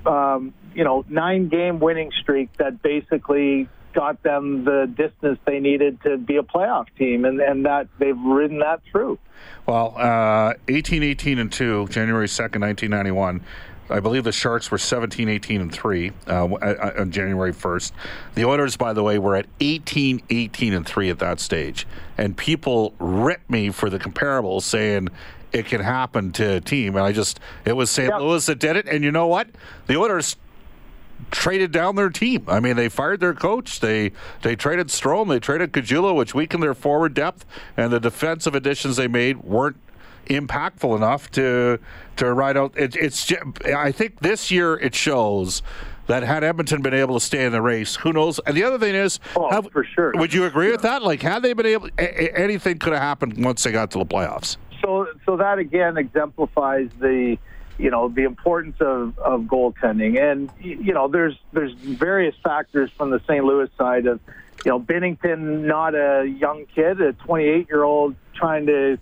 um, 0.06 0.54
you 0.74 0.84
know, 0.84 1.06
nine 1.10 1.50
game 1.50 1.80
winning 1.80 2.12
streak 2.22 2.56
that 2.58 2.82
basically 2.82 3.70
got 3.94 4.22
them 4.24 4.66
the 4.66 4.92
distance 4.96 5.40
they 5.46 5.60
needed 5.60 6.02
to 6.04 6.18
be 6.18 6.36
a 6.36 6.44
playoff 6.44 6.88
team, 6.98 7.26
and, 7.26 7.40
and 7.40 7.66
that 7.66 7.88
they've 7.98 8.20
ridden 8.20 8.60
that 8.60 8.82
through. 8.92 9.18
Well, 9.66 9.96
uh, 9.98 10.54
18, 10.68 11.02
18, 11.02 11.40
and 11.40 11.52
2, 11.52 11.88
January 11.88 12.28
2nd, 12.28 12.62
1991. 12.62 13.42
I 13.88 14.00
believe 14.00 14.24
the 14.24 14.32
Sharks 14.32 14.72
were 14.72 14.80
17, 14.80 15.30
18, 15.30 15.62
and 15.62 15.72
3 15.72 16.12
uh, 16.28 16.46
on 16.98 17.12
January 17.12 17.54
1st. 17.54 17.92
The 18.34 18.46
Oilers, 18.46 18.76
by 18.78 18.94
the 18.94 19.04
way, 19.04 19.20
were 19.20 19.36
at 19.36 19.46
18, 19.60 20.24
18, 20.30 20.74
and 20.74 20.86
3 20.86 21.10
at 21.12 21.20
that 21.20 21.40
stage. 21.40 21.86
And 22.18 22.36
people 22.36 22.96
ripped 23.00 23.50
me 23.50 23.70
for 23.70 23.90
the 23.90 24.00
comparables 24.00 24.64
saying 24.64 25.10
it 25.56 25.66
can 25.66 25.82
happen 25.82 26.32
to 26.34 26.58
a 26.58 26.62
team. 26.62 26.96
And 26.96 27.06
I 27.06 27.12
just, 27.12 27.40
it 27.64 27.74
was 27.74 27.90
St. 27.90 28.10
Yep. 28.10 28.20
Louis 28.20 28.46
that 28.46 28.60
did 28.60 28.76
it. 28.76 28.88
And 28.88 29.04
you 29.04 29.12
know 29.12 29.28
what? 29.28 29.48
The 29.88 29.98
Oilers 29.98 30.36
traded 31.32 31.72
down 31.72 31.96
their 31.96 32.10
team. 32.10 32.44
I 32.48 32.60
mean, 32.60 32.76
they 32.76 32.90
fired 32.90 33.22
their 33.22 33.34
coach. 33.34 33.80
They 33.80 34.12
they 34.42 34.56
traded 34.56 34.90
Strome. 34.90 35.30
They 35.30 35.40
traded 35.40 35.72
Caggiula, 35.72 36.14
which 36.14 36.36
weakened 36.36 36.62
their 36.62 36.74
forward 36.74 37.14
depth. 37.14 37.46
And 37.78 37.92
the 37.92 38.00
defensive 38.00 38.54
additions 38.54 38.98
they 38.98 39.08
made 39.08 39.38
weren't 39.38 39.78
impactful 40.28 40.96
enough 40.96 41.32
to 41.32 41.80
to 42.18 42.34
ride 42.34 42.58
out. 42.58 42.74
It, 42.78 42.96
it's 42.98 43.32
I 43.64 43.92
think 43.92 44.20
this 44.20 44.52
year 44.52 44.76
it 44.76 44.94
shows 44.94 45.62
that 46.08 46.24
had 46.24 46.44
Edmonton 46.44 46.82
been 46.82 46.94
able 46.94 47.16
to 47.16 47.26
stay 47.26 47.46
in 47.46 47.52
the 47.52 47.62
race, 47.62 47.96
who 47.96 48.14
knows? 48.14 48.40
And 48.46 48.56
the 48.56 48.64
other 48.64 48.78
thing 48.78 48.96
is, 48.96 49.20
oh, 49.36 49.50
have, 49.50 49.72
for 49.72 49.84
sure. 49.84 50.12
Would 50.16 50.34
you 50.34 50.46
agree 50.46 50.70
with 50.72 50.84
that? 50.84 51.02
Like, 51.02 51.22
had 51.22 51.42
they 51.42 51.54
been 51.54 51.66
able, 51.66 51.90
anything 51.98 52.78
could 52.78 52.94
have 52.94 53.02
happened 53.02 53.44
once 53.44 53.64
they 53.64 53.72
got 53.72 53.92
to 53.92 53.98
the 53.98 54.06
playoffs. 54.06 54.58
So, 55.25 55.38
that 55.38 55.60
again 55.60 55.98
exemplifies 55.98 56.89
the, 57.00 57.38
you 57.77 57.89
know, 57.89 58.10
the 58.10 58.24
importance 58.24 58.77
of, 58.79 59.17
of 59.20 59.41
goaltending. 59.41 60.20
And 60.22 60.50
you 60.60 60.94
know, 60.94 61.08
there's 61.08 61.38
there's 61.51 61.74
various 61.74 62.36
factors 62.44 62.91
from 62.98 63.10
the 63.10 63.20
St. 63.27 63.44
Louis 63.44 63.70
side 63.77 64.05
of, 64.05 64.20
you 64.63 64.72
know, 64.72 64.79
Binnington, 64.79 65.65
not 65.65 65.96
a 65.96 66.25
young 66.27 66.65
kid, 66.74 67.01
a 67.01 67.13
28 67.13 67.67
year 67.70 67.84
old 67.84 68.15
trying 68.34 68.65
to 68.67 68.98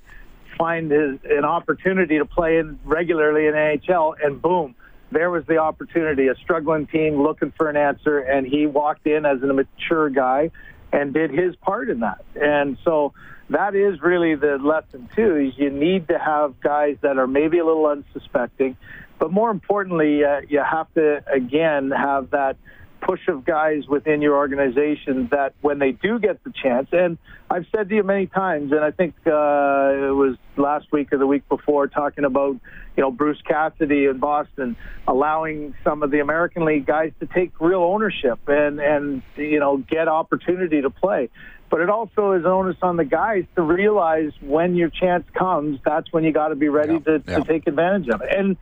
find 0.58 0.92
his 0.92 1.20
an 1.30 1.46
opportunity 1.46 2.18
to 2.18 2.26
play 2.26 2.58
in 2.58 2.80
regularly 2.84 3.48
in 3.48 3.54
NHL, 3.54 4.16
and 4.24 4.42
boom, 4.42 4.76
there 5.12 5.30
was 5.30 5.46
the 5.46 5.58
opportunity. 5.58 6.28
A 6.28 6.36
struggling 6.36 6.88
team 6.88 7.22
looking 7.22 7.52
for 7.58 7.70
an 7.70 7.78
answer, 7.78 8.20
and 8.20 8.46
he 8.48 8.66
walked 8.66 9.08
in 9.08 9.26
as 9.26 9.42
a 9.42 9.54
mature 9.54 10.10
guy 10.10 10.52
and 10.92 11.14
did 11.14 11.32
his 11.32 11.56
part 11.58 11.90
in 11.90 12.02
that. 12.02 12.24
And 12.40 12.78
so 12.84 13.14
that 13.54 13.76
is 13.76 14.02
really 14.02 14.36
the 14.36 14.58
lesson 14.58 15.10
too. 15.16 15.38
Is 15.38 15.54
you 15.58 15.70
need 15.70 16.08
to 16.10 16.20
have 16.20 16.60
guys 16.62 16.98
that 17.02 17.18
are 17.18 17.28
maybe 17.28 17.60
a 17.60 17.66
little 17.66 17.86
unsuspecting, 17.86 18.78
but 19.20 19.32
more 19.32 19.50
importantly, 19.50 20.24
uh, 20.24 20.42
you 20.48 20.62
have 20.64 20.94
to 20.96 21.24
again 21.32 21.92
have 21.92 22.32
that 22.32 22.58
push 23.04 23.28
of 23.28 23.46
guys 23.46 23.88
within 23.88 24.22
your 24.22 24.36
organization 24.36 25.28
that 25.32 25.54
when 25.62 25.80
they 25.80 25.92
do 25.92 26.20
get 26.20 26.44
the 26.44 26.52
chance, 26.52 26.88
and 26.92 27.18
I've 27.50 27.66
said 27.76 27.90
to 27.90 27.96
you 27.96 28.04
many 28.04 28.28
times, 28.28 28.72
and 28.72 28.82
I 28.82 28.92
think 28.92 29.16
uh, 29.26 29.30
it 29.30 30.16
was 30.16 30.38
last 30.58 30.92
week 30.92 31.12
or 31.12 31.18
the 31.18 31.28
week 31.28 31.48
before, 31.50 31.88
talking 31.88 32.24
about 32.24 32.58
you 32.96 33.04
know 33.04 33.12
Bruce 33.12 33.42
Cassidy 33.48 34.06
in 34.06 34.20
Boston 34.20 34.76
allowing 35.08 35.76
some 35.84 36.04
of 36.04 36.12
the 36.12 36.20
American 36.20 36.66
League 36.66 36.86
guys 36.86 37.12
to 37.20 37.28
take 37.28 37.60
real 37.60 37.82
ownership 37.82 38.40
and 38.48 38.80
and 38.80 39.22
you 39.36 39.60
know 39.60 39.78
get 39.78 40.08
opportunity 40.08 40.82
to 40.82 40.90
play. 40.90 41.30
But 41.74 41.82
it 41.82 41.90
also 41.90 42.34
is 42.34 42.46
onus 42.46 42.78
on 42.84 42.98
the 42.98 43.04
guys 43.04 43.46
to 43.56 43.64
realize 43.64 44.32
when 44.42 44.76
your 44.76 44.90
chance 44.90 45.26
comes, 45.34 45.80
that's 45.84 46.14
when 46.14 46.24
you 46.24 46.32
got 46.32 46.50
to 46.50 46.56
be 46.56 46.70
ready 46.70 46.94
yeah, 46.94 47.00
to, 47.00 47.24
yeah. 47.26 47.40
to 47.40 47.44
take 47.46 47.66
advantage 47.66 48.10
of 48.10 48.22
it. 48.22 48.30
And 48.32 48.58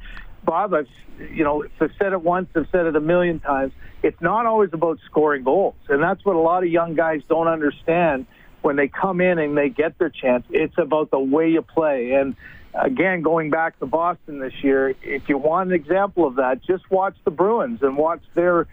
Bob, 0.45 0.73
I've 0.73 0.87
you 1.19 1.43
know, 1.43 1.65
I've 1.81 1.91
said 1.99 2.13
it 2.13 2.21
once, 2.21 2.47
I've 2.55 2.69
said 2.71 2.85
it 2.85 2.95
a 2.95 3.01
million 3.01 3.41
times. 3.41 3.73
It's 4.01 4.21
not 4.21 4.45
always 4.45 4.69
about 4.71 4.99
scoring 5.07 5.43
goals, 5.43 5.75
and 5.89 6.01
that's 6.01 6.23
what 6.23 6.37
a 6.37 6.39
lot 6.39 6.63
of 6.63 6.69
young 6.69 6.95
guys 6.95 7.21
don't 7.27 7.49
understand 7.49 8.27
when 8.61 8.77
they 8.77 8.87
come 8.87 9.19
in 9.19 9.39
and 9.39 9.57
they 9.57 9.67
get 9.67 9.99
their 9.99 10.09
chance. 10.09 10.45
It's 10.49 10.77
about 10.77 11.11
the 11.11 11.19
way 11.19 11.49
you 11.49 11.63
play. 11.63 12.13
And 12.13 12.37
again, 12.73 13.23
going 13.23 13.49
back 13.49 13.77
to 13.79 13.87
Boston 13.87 14.39
this 14.39 14.53
year, 14.63 14.95
if 15.03 15.27
you 15.27 15.37
want 15.37 15.67
an 15.67 15.75
example 15.75 16.25
of 16.25 16.35
that, 16.35 16.63
just 16.63 16.89
watch 16.89 17.17
the 17.25 17.31
Bruins 17.31 17.81
and 17.81 17.97
watch 17.97 18.21
their 18.35 18.67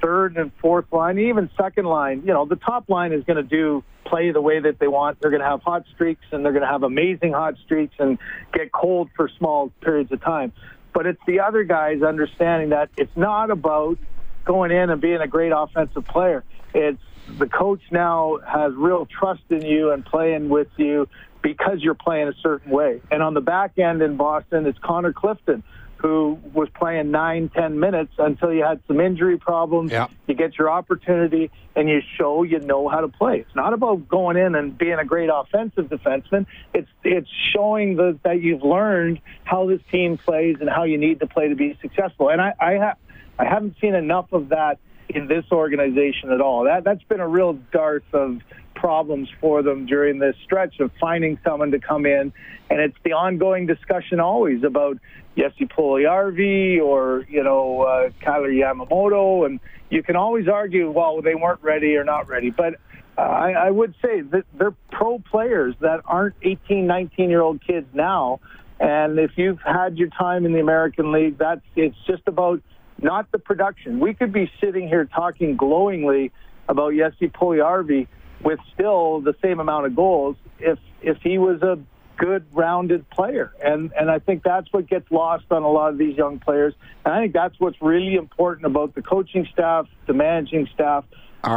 third 0.00 0.36
and 0.36 0.52
fourth 0.60 0.86
line, 0.92 1.18
even 1.18 1.50
second 1.56 1.86
line. 1.86 2.22
You 2.26 2.32
know, 2.32 2.44
the 2.44 2.56
top 2.56 2.88
line 2.88 3.12
is 3.12 3.24
going 3.24 3.36
to 3.36 3.42
do 3.42 3.84
play 4.04 4.32
the 4.32 4.40
way 4.40 4.60
that 4.60 4.78
they 4.78 4.88
want. 4.88 5.20
They're 5.20 5.30
going 5.30 5.42
to 5.42 5.48
have 5.48 5.62
hot 5.62 5.84
streaks 5.94 6.24
and 6.32 6.44
they're 6.44 6.52
going 6.52 6.64
to 6.64 6.68
have 6.68 6.82
amazing 6.82 7.32
hot 7.32 7.54
streaks 7.64 7.94
and 7.98 8.18
get 8.52 8.72
cold 8.72 9.10
for 9.16 9.28
small 9.38 9.70
periods 9.80 10.10
of 10.12 10.20
time. 10.22 10.52
But 10.92 11.06
it's 11.06 11.20
the 11.26 11.40
other 11.40 11.62
guys 11.64 12.02
understanding 12.02 12.70
that 12.70 12.90
it's 12.96 13.16
not 13.16 13.50
about 13.50 13.98
going 14.44 14.72
in 14.72 14.90
and 14.90 15.00
being 15.00 15.20
a 15.20 15.28
great 15.28 15.52
offensive 15.54 16.04
player. 16.06 16.44
It's 16.74 17.00
the 17.38 17.46
coach 17.46 17.82
now 17.90 18.38
has 18.46 18.72
real 18.74 19.06
trust 19.06 19.42
in 19.50 19.62
you 19.62 19.92
and 19.92 20.04
playing 20.04 20.48
with 20.48 20.68
you 20.76 21.08
because 21.42 21.80
you're 21.80 21.94
playing 21.94 22.28
a 22.28 22.34
certain 22.42 22.70
way. 22.70 23.00
And 23.10 23.22
on 23.22 23.34
the 23.34 23.40
back 23.40 23.78
end 23.78 24.02
in 24.02 24.16
Boston, 24.16 24.66
it's 24.66 24.78
Connor 24.78 25.12
Clifton 25.12 25.62
who 26.00 26.38
was 26.54 26.68
playing 26.74 27.10
nine, 27.10 27.50
ten 27.54 27.78
minutes 27.78 28.12
until 28.18 28.52
you 28.52 28.64
had 28.64 28.80
some 28.86 29.00
injury 29.00 29.36
problems. 29.36 29.92
Yeah. 29.92 30.08
You 30.26 30.34
get 30.34 30.56
your 30.56 30.70
opportunity 30.70 31.50
and 31.76 31.88
you 31.88 32.00
show 32.16 32.42
you 32.42 32.58
know 32.58 32.88
how 32.88 33.00
to 33.00 33.08
play. 33.08 33.40
It's 33.40 33.54
not 33.54 33.74
about 33.74 34.08
going 34.08 34.36
in 34.36 34.54
and 34.54 34.76
being 34.76 34.98
a 34.98 35.04
great 35.04 35.28
offensive 35.32 35.86
defenseman. 35.86 36.46
It's 36.72 36.88
it's 37.04 37.28
showing 37.54 37.96
the, 37.96 38.18
that 38.24 38.40
you've 38.40 38.62
learned 38.62 39.20
how 39.44 39.66
this 39.66 39.80
team 39.92 40.16
plays 40.16 40.56
and 40.60 40.70
how 40.70 40.84
you 40.84 40.96
need 40.96 41.20
to 41.20 41.26
play 41.26 41.48
to 41.48 41.54
be 41.54 41.78
successful. 41.82 42.30
And 42.30 42.40
I 42.40 42.54
I, 42.58 42.76
ha- 42.76 42.96
I 43.38 43.44
haven't 43.44 43.76
seen 43.80 43.94
enough 43.94 44.32
of 44.32 44.48
that 44.50 44.78
in 45.14 45.26
this 45.26 45.44
organization 45.52 46.30
at 46.32 46.40
all. 46.40 46.64
That 46.64 46.84
that's 46.84 47.02
been 47.04 47.20
a 47.20 47.28
real 47.28 47.54
dearth 47.72 48.04
of 48.12 48.40
problems 48.74 49.28
for 49.40 49.62
them 49.62 49.86
during 49.86 50.18
this 50.18 50.34
stretch 50.44 50.80
of 50.80 50.90
finding 50.98 51.38
someone 51.44 51.70
to 51.72 51.78
come 51.78 52.06
in. 52.06 52.32
And 52.70 52.80
it's 52.80 52.96
the 53.04 53.12
ongoing 53.12 53.66
discussion 53.66 54.20
always 54.20 54.64
about 54.64 54.98
Jesse 55.36 55.66
Puljujarvi 55.66 56.80
or, 56.80 57.26
you 57.28 57.44
know, 57.44 57.82
uh, 57.82 58.10
Kailer 58.20 58.50
Yamamoto. 58.50 59.44
And 59.44 59.60
you 59.90 60.02
can 60.02 60.16
always 60.16 60.48
argue, 60.48 60.90
well, 60.90 61.20
they 61.20 61.34
weren't 61.34 61.62
ready 61.62 61.96
or 61.96 62.04
not 62.04 62.28
ready. 62.28 62.50
But 62.50 62.74
uh, 63.18 63.22
I, 63.22 63.50
I 63.52 63.70
would 63.70 63.94
say 64.02 64.22
that 64.22 64.44
they're 64.58 64.74
pro 64.90 65.18
players 65.18 65.74
that 65.80 66.00
aren't 66.06 66.36
18, 66.42 66.86
19 66.86 67.28
year 67.28 67.42
old 67.42 67.64
kids 67.64 67.86
now. 67.92 68.40
And 68.78 69.18
if 69.18 69.32
you've 69.36 69.60
had 69.60 69.98
your 69.98 70.08
time 70.08 70.46
in 70.46 70.54
the 70.54 70.60
American 70.60 71.12
League, 71.12 71.36
that's 71.36 71.60
it's 71.76 71.96
just 72.06 72.22
about 72.26 72.62
not 73.02 73.30
the 73.32 73.38
production. 73.38 74.00
We 74.00 74.14
could 74.14 74.32
be 74.32 74.50
sitting 74.60 74.88
here 74.88 75.04
talking 75.04 75.56
glowingly 75.56 76.32
about 76.68 76.94
Jesse 76.94 77.28
Puljujarvi 77.28 78.06
with 78.42 78.58
still 78.72 79.20
the 79.20 79.34
same 79.42 79.60
amount 79.60 79.86
of 79.86 79.96
goals 79.96 80.36
if 80.58 80.78
if 81.02 81.18
he 81.22 81.38
was 81.38 81.62
a 81.62 81.78
good 82.16 82.44
rounded 82.52 83.08
player. 83.10 83.52
And 83.62 83.92
and 83.98 84.10
I 84.10 84.18
think 84.18 84.42
that's 84.42 84.72
what 84.72 84.86
gets 84.88 85.10
lost 85.10 85.46
on 85.50 85.62
a 85.62 85.70
lot 85.70 85.90
of 85.90 85.98
these 85.98 86.16
young 86.16 86.38
players. 86.38 86.74
And 87.04 87.14
I 87.14 87.20
think 87.20 87.32
that's 87.32 87.58
what's 87.58 87.80
really 87.80 88.14
important 88.14 88.66
about 88.66 88.94
the 88.94 89.02
coaching 89.02 89.46
staff 89.52 89.86
the 90.06 90.14
managing 90.14 90.68
staff 90.74 91.04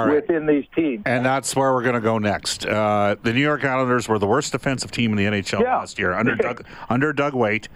within 0.07 0.45
these 0.45 0.65
teams. 0.73 1.03
And 1.05 1.25
that's 1.25 1.55
where 1.57 1.73
we're 1.73 1.83
going 1.83 1.95
to 1.95 2.01
go 2.01 2.17
next. 2.17 2.65
Uh, 2.65 3.17
the 3.21 3.33
New 3.33 3.41
York 3.41 3.65
Islanders 3.65 4.07
were 4.07 4.17
the 4.17 4.27
worst 4.27 4.53
defensive 4.53 4.91
team 4.91 5.11
in 5.11 5.17
the 5.17 5.25
NHL 5.25 5.59
yeah. 5.59 5.77
last 5.77 5.99
year 5.99 6.13
under 6.13 6.35
Doug, 6.35 6.65
under 6.89 7.11
Doug 7.11 7.33
Weight 7.33 7.67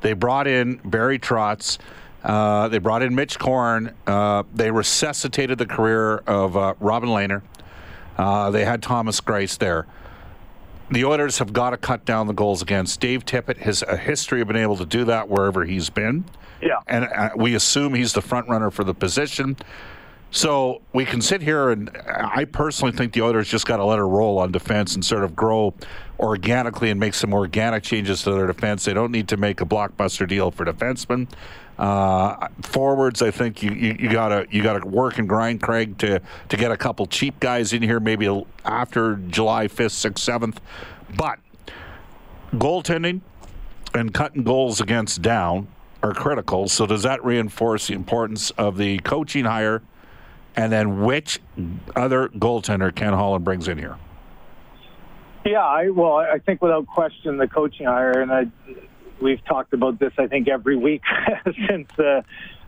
they 0.00 0.12
brought 0.12 0.46
in 0.46 0.76
Barry 0.84 1.18
Trotz 1.18 1.78
uh, 2.26 2.66
they 2.68 2.78
brought 2.78 3.02
in 3.02 3.14
Mitch 3.14 3.38
Korn. 3.38 3.94
Uh, 4.06 4.42
they 4.52 4.70
resuscitated 4.70 5.58
the 5.58 5.66
career 5.66 6.18
of 6.26 6.56
uh, 6.56 6.74
Robin 6.80 7.08
Lehner. 7.08 7.42
Uh, 8.18 8.50
they 8.50 8.64
had 8.64 8.82
Thomas 8.82 9.20
Greiss 9.20 9.56
there. 9.56 9.86
The 10.90 11.04
Oilers 11.04 11.38
have 11.38 11.52
got 11.52 11.70
to 11.70 11.76
cut 11.76 12.04
down 12.04 12.26
the 12.26 12.32
goals 12.32 12.62
against. 12.62 13.00
Dave 13.00 13.24
Tippett 13.24 13.58
has 13.58 13.82
a 13.82 13.96
history 13.96 14.40
of 14.40 14.48
being 14.48 14.60
able 14.60 14.76
to 14.76 14.84
do 14.84 15.04
that 15.04 15.28
wherever 15.28 15.64
he's 15.64 15.88
been. 15.88 16.24
Yeah. 16.60 16.80
And 16.88 17.04
uh, 17.04 17.30
we 17.36 17.54
assume 17.54 17.94
he's 17.94 18.12
the 18.12 18.22
front 18.22 18.48
runner 18.48 18.72
for 18.72 18.82
the 18.82 18.94
position. 18.94 19.56
So 20.32 20.82
we 20.92 21.04
can 21.04 21.22
sit 21.22 21.42
here, 21.42 21.70
and 21.70 21.90
I 22.06 22.44
personally 22.44 22.92
think 22.92 23.12
the 23.12 23.22
Oilers 23.22 23.48
just 23.48 23.66
got 23.66 23.76
to 23.76 23.84
let 23.84 23.98
her 23.98 24.08
roll 24.08 24.38
on 24.38 24.50
defense 24.50 24.96
and 24.96 25.04
sort 25.04 25.22
of 25.22 25.36
grow 25.36 25.74
organically 26.18 26.90
and 26.90 26.98
make 26.98 27.14
some 27.14 27.32
organic 27.32 27.84
changes 27.84 28.22
to 28.24 28.32
their 28.32 28.46
defense. 28.46 28.84
They 28.84 28.94
don't 28.94 29.12
need 29.12 29.28
to 29.28 29.36
make 29.36 29.60
a 29.60 29.64
blockbuster 29.64 30.26
deal 30.26 30.50
for 30.50 30.64
defensemen. 30.64 31.28
Uh, 31.78 32.48
forwards, 32.62 33.20
I 33.20 33.30
think 33.30 33.62
you, 33.62 33.70
you, 33.70 33.96
you, 33.98 34.10
gotta 34.10 34.46
you 34.50 34.62
gotta 34.62 34.86
work 34.86 35.18
and 35.18 35.28
grind, 35.28 35.60
Craig, 35.60 35.98
to 35.98 36.20
to 36.48 36.56
get 36.56 36.72
a 36.72 36.76
couple 36.76 37.06
cheap 37.06 37.38
guys 37.38 37.72
in 37.74 37.82
here, 37.82 38.00
maybe 38.00 38.44
after 38.64 39.16
July 39.16 39.68
fifth, 39.68 39.92
sixth, 39.92 40.24
seventh. 40.24 40.60
But 41.16 41.38
goaltending 42.54 43.20
and 43.94 44.12
cutting 44.14 44.42
goals 44.42 44.80
against 44.80 45.20
down 45.20 45.68
are 46.02 46.14
critical. 46.14 46.68
So 46.68 46.86
does 46.86 47.02
that 47.02 47.22
reinforce 47.24 47.88
the 47.88 47.94
importance 47.94 48.50
of 48.52 48.78
the 48.78 48.98
coaching 49.00 49.44
hire, 49.44 49.82
and 50.56 50.72
then 50.72 51.02
which 51.02 51.40
other 51.94 52.28
goaltender 52.28 52.94
Ken 52.94 53.12
Holland 53.12 53.44
brings 53.44 53.68
in 53.68 53.76
here? 53.76 53.98
Yeah, 55.44 55.64
I, 55.64 55.90
well, 55.90 56.16
I 56.16 56.38
think 56.38 56.60
without 56.60 56.86
question 56.86 57.36
the 57.36 57.46
coaching 57.46 57.86
hire, 57.86 58.20
and 58.20 58.32
I 58.32 58.46
we've 59.20 59.44
talked 59.44 59.72
about 59.72 59.98
this, 59.98 60.12
I 60.18 60.26
think, 60.26 60.48
every 60.48 60.76
week 60.76 61.02
since 61.68 61.90
uh, 61.98 62.22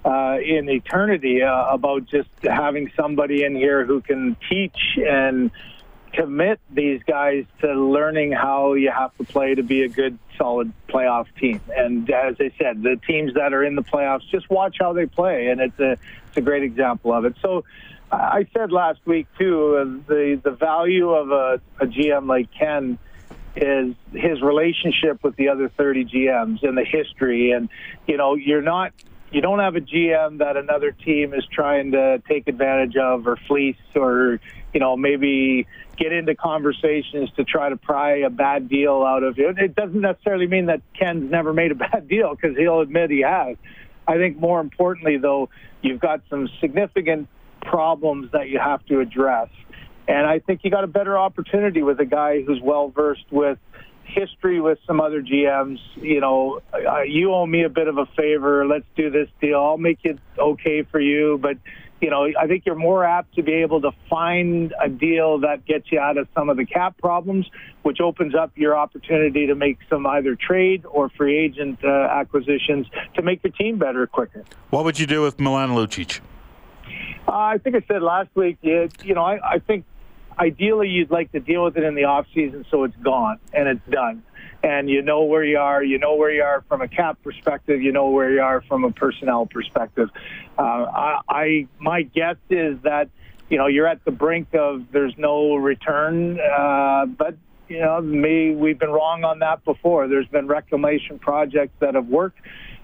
uh, 0.04 0.38
in 0.38 0.68
eternity 0.68 1.42
uh, 1.42 1.66
about 1.66 2.06
just 2.06 2.28
having 2.42 2.90
somebody 2.96 3.44
in 3.44 3.54
here 3.54 3.84
who 3.84 4.00
can 4.00 4.36
teach 4.48 4.78
and 4.96 5.50
commit 6.12 6.58
these 6.70 7.02
guys 7.06 7.44
to 7.60 7.74
learning 7.74 8.32
how 8.32 8.74
you 8.74 8.90
have 8.90 9.16
to 9.18 9.24
play 9.24 9.54
to 9.54 9.62
be 9.62 9.82
a 9.82 9.88
good, 9.88 10.18
solid 10.36 10.72
playoff 10.88 11.26
team. 11.38 11.60
And 11.76 12.08
as 12.10 12.36
I 12.40 12.50
said, 12.58 12.82
the 12.82 12.98
teams 13.06 13.34
that 13.34 13.52
are 13.52 13.64
in 13.64 13.74
the 13.74 13.82
playoffs, 13.82 14.28
just 14.30 14.48
watch 14.48 14.76
how 14.80 14.92
they 14.92 15.06
play, 15.06 15.48
and 15.48 15.60
it's 15.60 15.78
a 15.78 15.92
it's 16.28 16.36
a 16.36 16.40
great 16.40 16.62
example 16.62 17.12
of 17.12 17.24
it. 17.24 17.34
So. 17.42 17.64
I 18.10 18.46
said 18.56 18.72
last 18.72 19.00
week 19.04 19.26
too, 19.38 19.76
uh, 19.76 19.84
the 20.08 20.40
the 20.42 20.52
value 20.52 21.10
of 21.10 21.30
a, 21.30 21.60
a 21.78 21.86
GM 21.86 22.26
like 22.26 22.48
Ken 22.58 22.98
is 23.60 23.94
his 24.12 24.40
relationship 24.40 25.22
with 25.22 25.36
the 25.36 25.48
other 25.48 25.68
30 25.68 26.04
GMs 26.04 26.62
and 26.62 26.76
the 26.76 26.84
history. 26.84 27.50
And, 27.50 27.68
you 28.06 28.16
know, 28.16 28.34
you're 28.34 28.62
not, 28.62 28.92
you 29.32 29.40
don't 29.40 29.58
have 29.58 29.76
a 29.76 29.80
GM 29.80 30.38
that 30.38 30.56
another 30.56 30.92
team 30.92 31.34
is 31.34 31.44
trying 31.52 31.92
to 31.92 32.22
take 32.28 32.48
advantage 32.48 32.96
of 32.96 33.26
or 33.26 33.36
fleece 33.48 33.76
or, 33.94 34.40
you 34.72 34.80
know, 34.80 34.96
maybe 34.96 35.66
get 35.96 36.12
into 36.12 36.34
conversations 36.34 37.30
to 37.36 37.44
try 37.44 37.68
to 37.68 37.76
pry 37.76 38.18
a 38.18 38.30
bad 38.30 38.68
deal 38.68 39.02
out 39.02 39.24
of 39.24 39.36
you. 39.36 39.52
It 39.56 39.74
doesn't 39.74 40.00
necessarily 40.00 40.46
mean 40.46 40.66
that 40.66 40.80
Ken's 40.98 41.30
never 41.30 41.52
made 41.52 41.72
a 41.72 41.74
bad 41.90 42.08
deal 42.08 42.34
because 42.34 42.56
he'll 42.56 42.80
admit 42.80 43.10
he 43.10 43.20
has. 43.20 43.56
I 44.06 44.16
think 44.16 44.38
more 44.38 44.60
importantly, 44.60 45.18
though, 45.18 45.50
you've 45.82 46.00
got 46.00 46.22
some 46.30 46.48
significant 46.60 47.28
problems 47.60 48.30
that 48.32 48.48
you 48.48 48.58
have 48.58 48.84
to 48.86 49.00
address. 49.00 49.48
And 50.08 50.26
I 50.26 50.38
think 50.38 50.60
you 50.64 50.70
got 50.70 50.84
a 50.84 50.88
better 50.88 51.18
opportunity 51.18 51.82
with 51.82 52.00
a 52.00 52.06
guy 52.06 52.42
who's 52.42 52.60
well 52.62 52.88
versed 52.88 53.30
with 53.30 53.58
history 54.04 54.58
with 54.58 54.78
some 54.86 55.02
other 55.02 55.22
GMs. 55.22 55.78
You 55.96 56.20
know, 56.20 56.62
uh, 56.72 57.02
you 57.02 57.34
owe 57.34 57.46
me 57.46 57.64
a 57.64 57.68
bit 57.68 57.88
of 57.88 57.98
a 57.98 58.06
favor. 58.16 58.66
Let's 58.66 58.86
do 58.96 59.10
this 59.10 59.28
deal. 59.38 59.60
I'll 59.60 59.76
make 59.76 59.98
it 60.04 60.18
okay 60.38 60.82
for 60.82 60.98
you. 60.98 61.38
But, 61.42 61.58
you 62.00 62.08
know, 62.08 62.26
I 62.40 62.46
think 62.46 62.64
you're 62.64 62.74
more 62.74 63.04
apt 63.04 63.34
to 63.34 63.42
be 63.42 63.52
able 63.52 63.82
to 63.82 63.90
find 64.08 64.72
a 64.82 64.88
deal 64.88 65.40
that 65.40 65.66
gets 65.66 65.92
you 65.92 66.00
out 66.00 66.16
of 66.16 66.26
some 66.34 66.48
of 66.48 66.56
the 66.56 66.64
cap 66.64 66.96
problems, 66.96 67.46
which 67.82 68.00
opens 68.00 68.34
up 68.34 68.50
your 68.54 68.78
opportunity 68.78 69.46
to 69.48 69.54
make 69.54 69.78
some 69.90 70.06
either 70.06 70.34
trade 70.36 70.86
or 70.86 71.10
free 71.10 71.36
agent 71.36 71.80
uh, 71.84 71.88
acquisitions 71.88 72.86
to 73.14 73.20
make 73.20 73.44
your 73.44 73.52
team 73.52 73.78
better 73.78 74.06
quicker. 74.06 74.42
What 74.70 74.84
would 74.84 74.98
you 74.98 75.06
do 75.06 75.20
with 75.20 75.38
Milan 75.38 75.70
Lucic? 75.70 76.20
Uh, 77.28 77.32
I 77.32 77.58
think 77.58 77.76
I 77.76 77.82
said 77.86 78.00
last 78.00 78.30
week, 78.34 78.56
you, 78.62 78.88
you 79.04 79.12
know, 79.12 79.22
I, 79.22 79.56
I 79.56 79.58
think 79.58 79.84
ideally 80.38 80.88
you'd 80.88 81.10
like 81.10 81.32
to 81.32 81.40
deal 81.40 81.64
with 81.64 81.76
it 81.76 81.84
in 81.84 81.94
the 81.94 82.04
off 82.04 82.26
season 82.34 82.64
so 82.70 82.84
it's 82.84 82.96
gone 82.96 83.38
and 83.52 83.68
it's 83.68 83.86
done. 83.90 84.22
And 84.62 84.90
you 84.90 85.02
know 85.02 85.22
where 85.22 85.44
you 85.44 85.58
are. 85.58 85.84
You 85.84 85.98
know 85.98 86.16
where 86.16 86.32
you 86.32 86.42
are 86.42 86.64
from 86.68 86.82
a 86.82 86.88
cap 86.88 87.18
perspective. 87.22 87.80
You 87.80 87.92
know 87.92 88.10
where 88.10 88.32
you 88.32 88.40
are 88.40 88.60
from 88.62 88.82
a 88.82 88.90
personnel 88.90 89.46
perspective. 89.46 90.10
Uh, 90.58 90.62
I, 90.62 91.20
I 91.28 91.66
my 91.78 92.02
guess 92.02 92.36
is 92.50 92.78
that 92.82 93.08
you 93.48 93.56
know 93.56 93.68
you're 93.68 93.86
at 93.86 94.04
the 94.04 94.10
brink 94.10 94.54
of 94.54 94.90
there's 94.90 95.16
no 95.16 95.54
return 95.54 96.40
uh, 96.40 97.06
but 97.06 97.36
you 97.68 97.78
know 97.78 98.00
me 98.00 98.52
we've 98.54 98.78
been 98.78 98.90
wrong 98.90 99.22
on 99.22 99.38
that 99.40 99.64
before. 99.64 100.08
There's 100.08 100.26
been 100.26 100.48
reclamation 100.48 101.20
projects 101.20 101.74
that 101.78 101.94
have 101.94 102.08
worked 102.08 102.40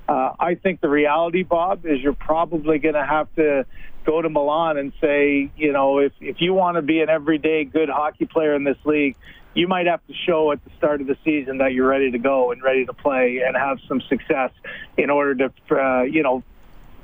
uh, 0.09 0.33
I 0.39 0.55
think 0.55 0.81
the 0.81 0.89
reality, 0.89 1.43
Bob, 1.43 1.87
is 1.87 2.01
you're 2.01 2.13
probably 2.13 2.79
going 2.79 2.95
to 2.95 3.05
have 3.05 3.35
to 3.37 3.65
go 4.05 4.21
to 4.21 4.29
Milan 4.29 4.77
and 4.77 4.93
say, 5.01 5.51
you 5.57 5.73
know, 5.73 5.99
if, 5.99 6.13
if 6.21 6.41
you 6.41 6.53
want 6.53 6.77
to 6.77 6.83
be 6.83 7.01
an 7.01 7.09
everyday 7.09 7.65
good 7.65 7.89
hockey 7.89 8.27
player 8.27 8.55
in 8.55 8.65
this 8.65 8.77
league, 8.85 9.17
you 9.55 9.69
might 9.69 9.87
have 9.87 10.05
to 10.07 10.15
show 10.27 10.53
at 10.53 10.63
the 10.65 10.71
start 10.77 11.01
of 11.01 11.07
the 11.07 11.17
season 11.25 11.59
that 11.59 11.73
you're 11.73 11.89
ready 11.89 12.11
to 12.11 12.19
go 12.19 12.53
and 12.53 12.63
ready 12.63 12.85
to 12.85 12.93
play 12.93 13.41
and 13.47 13.57
have 13.57 13.79
some 13.89 14.01
success 14.03 14.51
in 14.99 15.11
order 15.11 15.49
to, 15.49 15.53
uh, 15.71 16.03
you 16.03 16.23
know, 16.23 16.43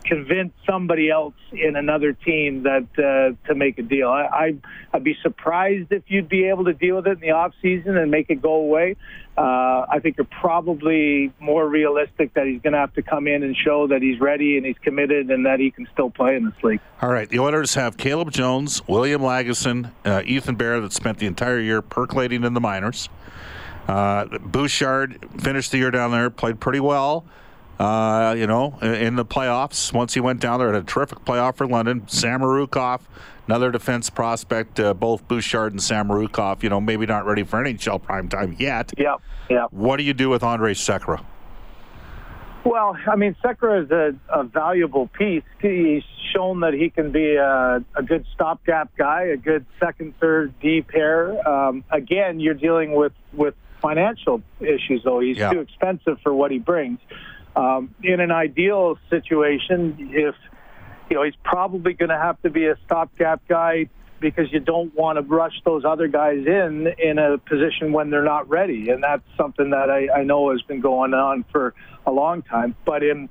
convince 0.05 0.53
somebody 0.67 1.11
else 1.11 1.35
in 1.53 1.77
another 1.77 2.13
team 2.13 2.63
that 2.65 2.87
uh, 2.99 3.49
to 3.49 3.55
make 3.55 3.79
a 3.79 3.83
deal. 3.83 4.09
I, 4.09 4.23
I 4.23 4.55
I'd 4.93 5.05
be 5.05 5.17
surprised 5.23 5.93
if 5.93 6.05
you'd 6.09 6.29
be 6.29 6.49
able 6.49 6.65
to 6.65 6.73
deal 6.73 6.97
with 6.97 7.07
it 7.07 7.13
in 7.13 7.21
the 7.21 7.31
off 7.31 7.53
season 7.63 7.97
and 7.97 8.11
make 8.11 8.31
it 8.31 8.43
go 8.43 8.55
away. 8.55 8.97
Uh, 9.37 9.87
I 9.89 10.01
think 10.03 10.17
you're 10.19 10.27
probably 10.41 11.33
more 11.39 11.67
realistic 11.67 12.35
that 12.35 12.47
he's 12.47 12.61
going 12.61 12.73
to 12.73 12.79
have 12.79 12.93
to 12.95 13.03
come 13.03 13.27
in 13.27 13.43
and 13.43 13.57
show 13.57 13.87
that 13.87 14.03
he's 14.03 14.21
ready 14.21 14.57
and 14.57 14.67
he's 14.67 14.77
committed 14.83 15.31
and 15.31 15.47
that 15.47 15.61
he 15.61 15.71
can 15.71 15.87
still 15.93 16.11
play 16.11 16.37
in 16.37 16.45
this 16.45 16.63
league. 16.63 16.81
All 17.01 17.11
right, 17.11 17.29
the 17.29 17.39
Oilers 17.39 17.75
have 17.75 17.97
Caleb 17.97 18.33
Jones, 18.33 18.87
William 18.89 19.23
Lagesson, 19.23 19.93
uh, 20.05 20.23
Ethan 20.27 20.57
Bear 20.57 20.81
that 20.81 20.93
spent 20.93 21.19
the 21.19 21.27
entire 21.27 21.59
year 21.59 21.81
percolating 21.81 22.45
in 22.45 22.55
the 22.55 22.61
minors. 22.61 23.09
Uh, 23.89 24.27
Bouchard 24.27 25.27
finished 25.41 25.71
the 25.73 25.79
year 25.79 25.91
down 25.91 26.11
there, 26.11 26.29
played 26.31 26.61
pretty 26.61 26.81
well 26.81 27.25
uh, 27.81 28.35
you 28.37 28.47
know, 28.47 28.79
in 28.83 29.17
the 29.17 29.25
playoffs. 29.25 29.91
Once 29.91 30.13
he 30.13 30.21
went 30.21 30.39
down 30.39 30.59
there, 30.59 30.71
had 30.71 30.83
a 30.83 30.85
terrific 30.85 31.21
playoff 31.21 31.57
for 31.57 31.67
London. 31.67 32.03
Samorukov, 32.03 33.01
another 33.47 33.71
defense 33.71 34.11
prospect, 34.11 34.79
uh, 34.79 34.93
both 34.93 35.27
Bouchard 35.27 35.73
and 35.73 35.81
Samorukov, 35.81 36.63
you 36.63 36.69
know, 36.69 36.79
maybe 36.79 37.07
not 37.07 37.25
ready 37.25 37.43
for 37.43 37.65
NHL 37.65 38.03
prime 38.03 38.29
time 38.29 38.55
yet. 38.59 38.93
Yeah, 38.99 39.17
yeah. 39.49 39.65
What 39.71 39.97
do 39.97 40.03
you 40.03 40.13
do 40.13 40.29
with 40.29 40.43
Andre 40.43 40.75
Sekera? 40.75 41.25
Well, 42.67 42.99
I 43.11 43.17
mean, 43.17 43.35
Sekera 43.43 43.85
is 43.85 43.91
a, 43.91 44.15
a, 44.29 44.45
valuable 44.45 45.07
piece. 45.07 45.43
He's 45.63 46.03
shown 46.35 46.61
that 46.61 46.75
he 46.75 46.91
can 46.91 47.11
be 47.11 47.37
a, 47.37 47.83
a, 47.95 48.03
good 48.03 48.27
stopgap 48.35 48.95
guy, 48.99 49.23
a 49.23 49.39
good 49.39 49.65
second, 49.81 50.13
third 50.21 50.53
D 50.61 50.83
pair. 50.83 51.49
Um, 51.49 51.83
again, 51.91 52.39
you're 52.39 52.53
dealing 52.53 52.93
with, 52.93 53.15
with 53.33 53.55
financial 53.81 54.43
issues, 54.61 55.03
though. 55.03 55.21
He's 55.21 55.39
yeah. 55.39 55.51
too 55.51 55.61
expensive 55.61 56.19
for 56.23 56.35
what 56.35 56.51
he 56.51 56.59
brings. 56.59 56.99
Um, 57.57 57.95
in 58.03 58.21
an 58.21 58.31
ideal 58.31 58.99
situation, 59.09 60.11
if 60.13 60.35
you 61.09 61.17
know, 61.17 61.25
he's 61.25 61.35
probably 61.43 61.93
going 61.95 62.11
to 62.11 62.19
have 62.19 62.41
to 62.43 62.51
be 62.51 62.67
a 62.67 62.77
stopgap 62.87 63.43
guy 63.49 63.89
because 64.21 64.53
you 64.53 64.61
don't 64.61 64.95
want 64.95 65.17
to 65.17 65.23
rush 65.23 65.55
those 65.65 65.85
other 65.85 66.07
guys 66.07 66.45
in 66.47 66.87
in 66.99 67.19
a 67.19 67.39
position 67.39 67.93
when 67.93 68.11
they're 68.11 68.23
not 68.23 68.49
ready, 68.49 68.91
and 68.91 69.03
that's 69.03 69.25
something 69.37 69.71
that 69.71 69.91
I, 69.91 70.21
I 70.21 70.23
know 70.25 70.51
has 70.53 70.63
been 70.63 70.81
going 70.81 71.15
on 71.15 71.45
for 71.51 71.75
a 72.07 72.13
long 72.13 72.43
time. 72.43 72.77
But 72.85 73.03
in 73.03 73.29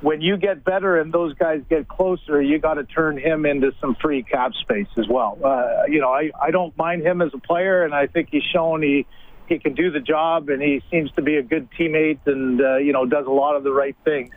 when 0.00 0.20
you 0.20 0.36
get 0.36 0.64
better 0.64 0.98
and 0.98 1.12
those 1.12 1.34
guys 1.34 1.62
get 1.68 1.88
closer, 1.88 2.42
you 2.42 2.58
got 2.58 2.74
to 2.74 2.84
turn 2.84 3.18
him 3.18 3.46
into 3.46 3.72
some 3.80 3.94
free 3.96 4.22
cap 4.22 4.52
space 4.54 4.88
as 4.96 5.06
well. 5.08 5.38
Uh, 5.42 5.84
you 5.88 6.00
know, 6.00 6.10
I, 6.12 6.30
I 6.40 6.50
don't 6.50 6.76
mind 6.76 7.02
him 7.02 7.22
as 7.22 7.30
a 7.34 7.38
player, 7.38 7.84
and 7.84 7.94
I 7.94 8.08
think 8.08 8.28
he's 8.30 8.42
shown 8.42 8.82
he 8.82 9.06
he 9.52 9.58
can 9.58 9.74
do 9.74 9.90
the 9.90 10.00
job, 10.00 10.48
and 10.48 10.62
he 10.62 10.82
seems 10.90 11.10
to 11.12 11.22
be 11.22 11.36
a 11.36 11.42
good 11.42 11.68
teammate, 11.78 12.20
and 12.26 12.60
uh, 12.60 12.76
you 12.76 12.92
know 12.92 13.06
does 13.06 13.26
a 13.26 13.30
lot 13.30 13.56
of 13.56 13.64
the 13.64 13.72
right 13.72 13.96
things. 14.04 14.32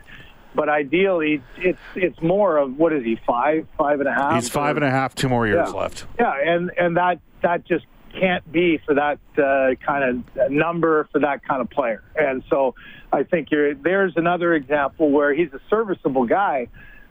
But 0.54 0.68
ideally, 0.68 1.42
it's 1.58 1.78
it's 1.94 2.20
more 2.22 2.56
of 2.58 2.76
what 2.76 2.92
is 2.92 3.04
he 3.04 3.18
five 3.26 3.66
five 3.76 4.00
and 4.00 4.08
a 4.08 4.14
half? 4.14 4.34
He's 4.34 4.48
five 4.48 4.76
and 4.76 4.84
a 4.84 4.90
half, 4.90 5.14
two 5.14 5.28
more 5.28 5.46
years 5.46 5.68
yeah. 5.70 5.78
left. 5.78 6.06
Yeah, 6.18 6.32
and 6.32 6.70
and 6.78 6.96
that 6.96 7.20
that 7.42 7.66
just 7.66 7.84
can't 8.18 8.50
be 8.50 8.78
for 8.86 8.94
that 8.94 9.18
uh, 9.36 9.74
kind 9.84 10.24
of 10.36 10.50
number 10.50 11.08
for 11.12 11.20
that 11.20 11.44
kind 11.44 11.60
of 11.60 11.68
player. 11.70 12.02
And 12.16 12.42
so 12.48 12.74
I 13.12 13.24
think 13.24 13.50
you're, 13.50 13.74
there's 13.74 14.14
another 14.16 14.54
example 14.54 15.10
where 15.10 15.34
he's 15.34 15.52
a 15.52 15.60
serviceable 15.68 16.24
guy, 16.24 16.68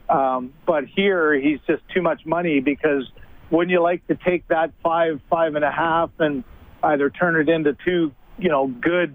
um, 0.08 0.52
but 0.66 0.84
here 0.84 1.34
he's 1.34 1.60
just 1.66 1.82
too 1.94 2.02
much 2.02 2.26
money 2.26 2.60
because 2.60 3.08
wouldn't 3.50 3.70
you 3.70 3.80
like 3.80 4.04
to 4.08 4.16
take 4.16 4.48
that 4.48 4.72
five 4.82 5.20
five 5.30 5.54
and 5.54 5.64
a 5.64 5.70
half 5.70 6.10
and 6.18 6.42
either 6.86 7.10
turn 7.10 7.36
it 7.36 7.48
into 7.48 7.76
two, 7.84 8.12
you 8.38 8.48
know, 8.48 8.66
good 8.66 9.14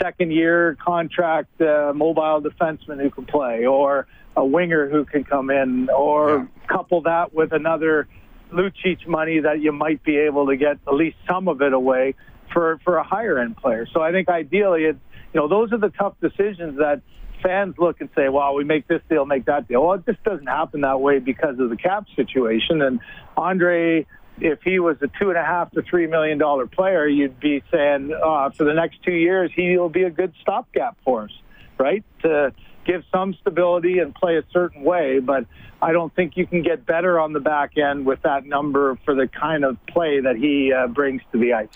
second 0.00 0.32
year 0.32 0.76
contract 0.82 1.60
uh, 1.60 1.92
mobile 1.94 2.40
defenseman 2.40 3.00
who 3.00 3.10
can 3.10 3.26
play, 3.26 3.66
or 3.66 4.06
a 4.36 4.44
winger 4.44 4.88
who 4.88 5.04
can 5.04 5.24
come 5.24 5.50
in, 5.50 5.88
or 5.90 6.38
yeah. 6.38 6.66
couple 6.68 7.02
that 7.02 7.34
with 7.34 7.52
another 7.52 8.08
Lucic 8.52 9.06
money 9.06 9.40
that 9.40 9.60
you 9.60 9.72
might 9.72 10.02
be 10.02 10.16
able 10.16 10.46
to 10.46 10.56
get 10.56 10.78
at 10.86 10.94
least 10.94 11.16
some 11.28 11.48
of 11.48 11.60
it 11.62 11.72
away 11.72 12.14
for 12.52 12.80
for 12.84 12.96
a 12.96 13.04
higher 13.04 13.38
end 13.38 13.56
player. 13.56 13.86
So 13.92 14.00
I 14.00 14.12
think 14.12 14.28
ideally, 14.28 14.84
it 14.84 14.96
you 15.32 15.40
know, 15.40 15.48
those 15.48 15.72
are 15.72 15.78
the 15.78 15.90
tough 15.90 16.14
decisions 16.20 16.78
that 16.78 17.02
fans 17.42 17.74
look 17.78 18.00
and 18.00 18.10
say, 18.16 18.28
"Well, 18.28 18.54
we 18.54 18.64
make 18.64 18.88
this 18.88 19.02
deal, 19.08 19.24
make 19.24 19.44
that 19.46 19.68
deal." 19.68 19.86
Well, 19.86 19.94
it 19.94 20.06
just 20.06 20.22
doesn't 20.24 20.46
happen 20.46 20.80
that 20.82 21.00
way 21.00 21.18
because 21.18 21.58
of 21.58 21.70
the 21.70 21.76
cap 21.76 22.06
situation. 22.16 22.82
And 22.82 23.00
Andre 23.36 24.06
if 24.40 24.62
he 24.62 24.78
was 24.78 24.96
a 25.02 25.08
two 25.18 25.28
and 25.28 25.38
a 25.38 25.44
half 25.44 25.70
to 25.72 25.82
three 25.82 26.06
million 26.06 26.38
dollar 26.38 26.66
player, 26.66 27.06
you'd 27.06 27.40
be 27.40 27.62
saying 27.70 28.12
uh, 28.12 28.50
for 28.50 28.64
the 28.64 28.74
next 28.74 29.02
two 29.02 29.12
years 29.12 29.50
he'll 29.54 29.88
be 29.88 30.02
a 30.04 30.10
good 30.10 30.32
stopgap 30.40 30.96
for 31.04 31.24
us, 31.24 31.30
right? 31.78 32.04
To 32.22 32.52
give 32.84 33.04
some 33.12 33.34
stability 33.34 33.98
and 33.98 34.14
play 34.14 34.36
a 34.36 34.44
certain 34.52 34.82
way, 34.82 35.18
but 35.18 35.46
I 35.82 35.92
don't 35.92 36.14
think 36.14 36.36
you 36.36 36.46
can 36.46 36.62
get 36.62 36.86
better 36.86 37.20
on 37.20 37.32
the 37.32 37.40
back 37.40 37.76
end 37.78 38.04
with 38.06 38.22
that 38.22 38.44
number 38.46 38.98
for 39.04 39.14
the 39.14 39.28
kind 39.28 39.64
of 39.64 39.76
play 39.86 40.20
that 40.20 40.36
he 40.36 40.72
uh, 40.72 40.86
brings 40.88 41.22
to 41.32 41.38
the 41.38 41.52
ice. 41.52 41.68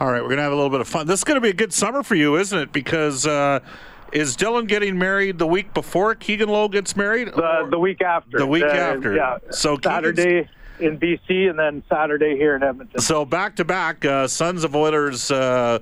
All 0.00 0.10
right, 0.10 0.22
we're 0.22 0.30
gonna 0.30 0.42
have 0.42 0.52
a 0.52 0.56
little 0.56 0.70
bit 0.70 0.80
of 0.80 0.88
fun. 0.88 1.06
This 1.06 1.20
is 1.20 1.24
gonna 1.24 1.40
be 1.40 1.50
a 1.50 1.54
good 1.54 1.72
summer 1.72 2.02
for 2.02 2.14
you, 2.14 2.36
isn't 2.36 2.58
it? 2.58 2.72
Because. 2.72 3.26
Uh, 3.26 3.60
is 4.12 4.36
Dylan 4.36 4.68
getting 4.68 4.98
married 4.98 5.36
the 5.36 5.48
week 5.48 5.74
before 5.74 6.14
Keegan 6.14 6.48
Lowe 6.48 6.68
gets 6.68 6.96
married? 6.96 7.26
The, 7.26 7.66
the 7.68 7.78
week 7.78 8.00
after. 8.00 8.38
The 8.38 8.46
week 8.46 8.62
after. 8.62 9.16
Yeah. 9.16 9.38
So 9.50 9.76
Saturday. 9.82 10.48
In 10.80 10.98
BC, 10.98 11.50
and 11.50 11.58
then 11.58 11.82
Saturday 11.88 12.36
here 12.36 12.56
in 12.56 12.62
Edmonton. 12.62 13.00
So 13.00 13.24
back 13.24 13.56
to 13.56 13.64
back, 13.64 14.04
uh, 14.04 14.28
Sons 14.28 14.64
of 14.64 14.74
Oilers. 14.74 15.30
Uh, 15.30 15.78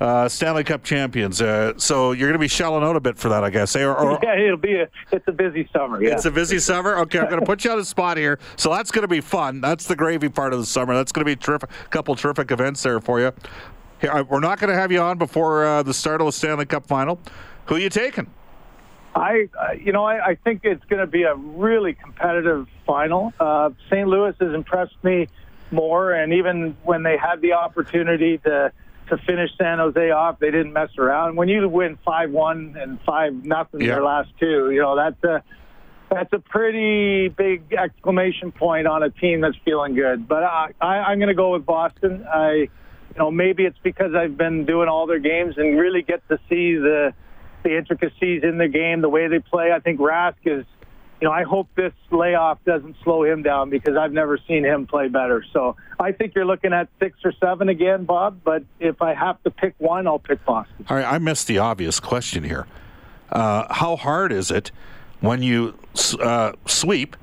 uh, 0.00 0.28
Stanley 0.28 0.64
Cup 0.64 0.84
champions. 0.84 1.42
Uh, 1.42 1.72
so 1.76 2.12
you're 2.12 2.28
going 2.28 2.34
to 2.34 2.38
be 2.38 2.48
shelling 2.48 2.84
out 2.84 2.96
a 2.96 3.00
bit 3.00 3.18
for 3.18 3.28
that, 3.30 3.42
I 3.42 3.50
guess. 3.50 3.74
Eh? 3.74 3.82
Or, 3.82 3.96
or, 3.96 4.20
yeah, 4.22 4.38
it'll 4.38 4.56
be 4.56 4.76
a 4.76 4.88
it's 5.10 5.26
a 5.26 5.32
busy 5.32 5.68
summer. 5.72 6.02
Yeah. 6.02 6.12
It's 6.12 6.24
a 6.24 6.30
busy 6.30 6.58
summer. 6.58 6.98
Okay, 6.98 7.18
I'm 7.18 7.28
going 7.28 7.40
to 7.40 7.46
put 7.46 7.64
you 7.64 7.72
on 7.72 7.78
the 7.78 7.84
spot 7.84 8.16
here. 8.16 8.38
So 8.56 8.72
that's 8.72 8.90
going 8.90 9.02
to 9.02 9.08
be 9.08 9.20
fun. 9.20 9.60
That's 9.60 9.86
the 9.86 9.96
gravy 9.96 10.28
part 10.28 10.52
of 10.52 10.60
the 10.60 10.66
summer. 10.66 10.94
That's 10.94 11.12
going 11.12 11.26
to 11.26 11.30
be 11.30 11.36
terrific. 11.36 11.70
A 11.84 11.88
couple 11.88 12.14
terrific 12.14 12.50
events 12.50 12.82
there 12.82 13.00
for 13.00 13.20
you. 13.20 13.32
Here, 14.00 14.22
we're 14.22 14.40
not 14.40 14.60
going 14.60 14.70
to 14.72 14.78
have 14.78 14.92
you 14.92 15.00
on 15.00 15.18
before 15.18 15.66
uh, 15.66 15.82
the 15.82 15.94
start 15.94 16.20
of 16.20 16.26
the 16.26 16.32
Stanley 16.32 16.66
Cup 16.66 16.86
final. 16.86 17.18
Who 17.66 17.74
are 17.74 17.80
you 17.80 17.90
taking? 17.90 18.28
I, 19.18 19.48
uh, 19.58 19.72
you 19.72 19.92
know, 19.92 20.04
I, 20.04 20.30
I 20.30 20.34
think 20.36 20.60
it's 20.64 20.84
going 20.84 21.00
to 21.00 21.06
be 21.06 21.24
a 21.24 21.34
really 21.34 21.94
competitive 21.94 22.68
final. 22.86 23.32
Uh, 23.38 23.70
St. 23.90 24.06
Louis 24.06 24.34
has 24.40 24.54
impressed 24.54 24.96
me 25.02 25.28
more, 25.70 26.12
and 26.12 26.32
even 26.32 26.76
when 26.84 27.02
they 27.02 27.16
had 27.16 27.40
the 27.40 27.54
opportunity 27.54 28.38
to 28.38 28.72
to 29.08 29.16
finish 29.26 29.50
San 29.56 29.78
Jose 29.78 30.10
off, 30.10 30.38
they 30.38 30.50
didn't 30.50 30.74
mess 30.74 30.90
around. 30.98 31.34
When 31.36 31.48
you 31.48 31.66
win 31.66 31.98
five 32.04 32.30
one 32.30 32.76
and 32.78 33.00
five 33.06 33.32
nothing 33.42 33.80
Yeah. 33.80 33.94
their 33.94 34.04
last 34.04 34.28
two, 34.38 34.70
you 34.70 34.80
know 34.82 34.96
that's 34.96 35.22
a 35.24 35.42
that's 36.10 36.32
a 36.32 36.38
pretty 36.38 37.28
big 37.28 37.72
exclamation 37.72 38.52
point 38.52 38.86
on 38.86 39.02
a 39.02 39.10
team 39.10 39.40
that's 39.40 39.56
feeling 39.64 39.94
good. 39.94 40.28
But 40.28 40.42
I, 40.42 40.72
I, 40.80 40.86
I'm 40.86 41.18
going 41.18 41.28
to 41.28 41.34
go 41.34 41.52
with 41.52 41.66
Boston. 41.66 42.26
I, 42.32 42.52
you 42.52 42.68
know, 43.18 43.30
maybe 43.30 43.64
it's 43.64 43.78
because 43.82 44.14
I've 44.14 44.36
been 44.36 44.64
doing 44.64 44.88
all 44.88 45.06
their 45.06 45.18
games 45.18 45.54
and 45.58 45.78
really 45.78 46.02
get 46.02 46.26
to 46.28 46.38
see 46.48 46.76
the 46.76 47.12
the 47.62 47.76
intricacies 47.76 48.42
in 48.44 48.58
the 48.58 48.68
game, 48.68 49.00
the 49.00 49.08
way 49.08 49.28
they 49.28 49.38
play. 49.40 49.72
I 49.72 49.80
think 49.80 50.00
Rask 50.00 50.34
is, 50.44 50.64
you 51.20 51.26
know, 51.28 51.32
I 51.32 51.42
hope 51.42 51.68
this 51.74 51.92
layoff 52.10 52.58
doesn't 52.64 52.96
slow 53.02 53.24
him 53.24 53.42
down 53.42 53.70
because 53.70 53.96
I've 53.96 54.12
never 54.12 54.38
seen 54.46 54.64
him 54.64 54.86
play 54.86 55.08
better. 55.08 55.44
So 55.52 55.76
I 55.98 56.12
think 56.12 56.34
you're 56.34 56.44
looking 56.44 56.72
at 56.72 56.88
six 57.00 57.18
or 57.24 57.32
seven 57.40 57.68
again, 57.68 58.04
Bob. 58.04 58.40
But 58.44 58.62
if 58.78 59.02
I 59.02 59.14
have 59.14 59.42
to 59.42 59.50
pick 59.50 59.74
one, 59.78 60.06
I'll 60.06 60.20
pick 60.20 60.44
Boston. 60.44 60.86
All 60.88 60.96
right, 60.96 61.06
I 61.06 61.18
missed 61.18 61.46
the 61.48 61.58
obvious 61.58 61.98
question 62.00 62.44
here. 62.44 62.66
Uh, 63.30 63.72
how 63.72 63.96
hard 63.96 64.32
is 64.32 64.50
it 64.50 64.70
when 65.20 65.42
you 65.42 65.74
uh, 66.22 66.52
sweep 66.66 67.16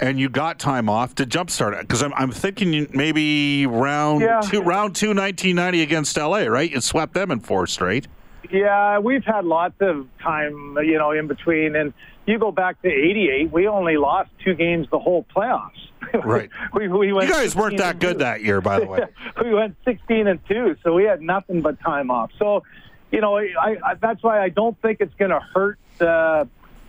and 0.00 0.18
you 0.18 0.28
got 0.28 0.58
time 0.58 0.88
off 0.88 1.14
to 1.16 1.26
jumpstart 1.26 1.74
it? 1.74 1.80
Because 1.82 2.02
I'm, 2.02 2.14
I'm 2.14 2.32
thinking 2.32 2.88
maybe 2.94 3.66
round 3.66 4.22
Yeah. 4.22 4.40
two, 4.40 4.62
round 4.62 4.96
two, 4.96 5.08
1990 5.08 5.82
against 5.82 6.16
LA, 6.16 6.44
right? 6.46 6.70
You 6.70 6.80
swept 6.80 7.12
them 7.14 7.30
in 7.30 7.40
four 7.40 7.66
straight. 7.66 8.08
Yeah, 8.50 8.98
we've 8.98 9.24
had 9.24 9.44
lots 9.44 9.74
of 9.80 10.06
time, 10.22 10.76
you 10.82 10.98
know, 10.98 11.10
in 11.10 11.26
between. 11.26 11.76
And 11.76 11.92
you 12.26 12.38
go 12.38 12.52
back 12.52 12.80
to 12.82 12.88
'88, 12.88 13.50
we 13.52 13.68
only 13.68 13.96
lost 13.96 14.30
two 14.44 14.54
games 14.54 14.88
the 14.90 14.98
whole 14.98 15.24
playoffs. 15.34 15.70
Right. 16.24 16.48
we, 16.72 16.88
we 16.88 17.12
went 17.12 17.28
You 17.28 17.34
guys 17.34 17.54
weren't 17.54 17.76
that 17.78 17.98
good 17.98 18.14
two. 18.14 18.18
that 18.20 18.42
year, 18.42 18.62
by 18.62 18.80
the 18.80 18.86
way. 18.86 19.00
we 19.44 19.52
went 19.52 19.76
16 19.84 20.26
and 20.26 20.40
two, 20.48 20.74
so 20.82 20.94
we 20.94 21.04
had 21.04 21.20
nothing 21.20 21.60
but 21.60 21.78
time 21.80 22.10
off. 22.10 22.30
So, 22.38 22.62
you 23.10 23.20
know, 23.20 23.36
I, 23.36 23.76
I 23.84 23.94
that's 24.00 24.22
why 24.22 24.40
I 24.42 24.48
don't 24.48 24.80
think 24.80 25.00
it's 25.00 25.12
going 25.14 25.32
to 25.32 25.40
hurt 25.40 25.78
uh, 26.00 26.44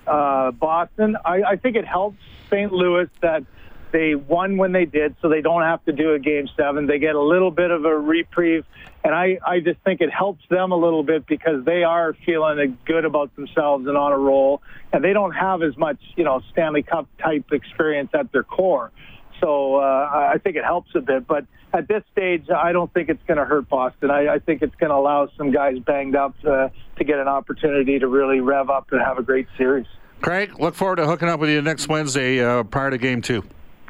uh, 0.08 0.52
Boston. 0.52 1.18
I, 1.26 1.42
I 1.44 1.56
think 1.58 1.76
it 1.76 1.86
helps 1.86 2.20
St. 2.50 2.72
Louis 2.72 3.10
that 3.22 3.44
they 3.92 4.16
won 4.16 4.58
when 4.58 4.72
they 4.72 4.86
did, 4.86 5.16
so 5.22 5.28
they 5.30 5.42
don't 5.42 5.64
have 5.64 5.84
to 5.86 5.92
do 5.92 6.14
a 6.14 6.20
game 6.20 6.48
seven. 6.56 6.86
They 6.88 7.00
get 7.00 7.16
a 7.16 7.22
little 7.22 7.52
bit 7.52 7.72
of 7.72 7.86
a 7.86 7.98
reprieve, 7.98 8.66
and 9.04 9.16
I, 9.16 9.40
I 9.46 9.60
just 9.60 9.80
think 9.82 10.02
it 10.02 10.12
helps 10.12 10.44
them 10.50 10.72
a 10.72 10.76
little 10.76 11.04
bit 11.04 11.26
because 11.26 11.64
they 11.66 11.84
are 11.84 12.16
feeling 12.26 12.78
good 12.86 13.06
about 13.06 13.36
themselves 13.36 13.88
and 13.88 13.96
on 13.96 14.12
a 14.12 14.18
roll, 14.18 14.62
and 14.92 15.04
they 15.04 15.14
don't 15.14 15.32
have 15.32 15.62
as 15.64 15.78
much, 15.78 16.00
you 16.16 16.24
know, 16.24 16.42
Stanley 16.52 16.84
Cup 16.84 17.08
type 17.18 17.52
experience 17.52 18.10
at 18.14 18.32
their 18.32 18.44
core. 18.44 18.92
So 19.40 19.76
uh, 19.76 20.32
I 20.34 20.38
think 20.44 20.58
it 20.58 20.66
helps 20.66 20.90
a 20.96 21.00
bit, 21.02 21.26
but 21.26 21.46
at 21.72 21.88
this 21.88 22.04
stage, 22.12 22.50
I 22.50 22.72
don't 22.72 22.92
think 22.94 23.10
it's 23.10 23.24
going 23.26 23.38
to 23.38 23.46
hurt 23.46 23.70
Boston. 23.70 24.12
I, 24.12 24.36
I 24.36 24.40
think 24.40 24.62
it's 24.62 24.76
going 24.76 24.90
to 24.90 24.96
allow 24.96 25.30
some 25.38 25.52
guys 25.52 25.80
banged 25.80 26.16
up 26.16 26.36
uh, 26.46 26.70
to 26.98 27.04
get 27.04 27.20
an 27.20 27.28
opportunity 27.28 28.00
to 28.00 28.08
really 28.08 28.42
rev 28.42 28.70
up 28.70 28.92
and 28.92 29.00
have 29.02 29.18
a 29.18 29.24
great 29.24 29.48
series. 29.58 29.86
Craig, 30.22 30.60
look 30.60 30.76
forward 30.76 30.98
to 30.98 31.06
hooking 31.06 31.30
up 31.30 31.40
with 31.40 31.50
you 31.50 31.62
next 31.62 31.88
Wednesday 31.88 32.44
uh, 32.44 32.64
prior 32.64 32.90
to 32.90 32.98
game 32.98 33.22
two. 33.22 33.44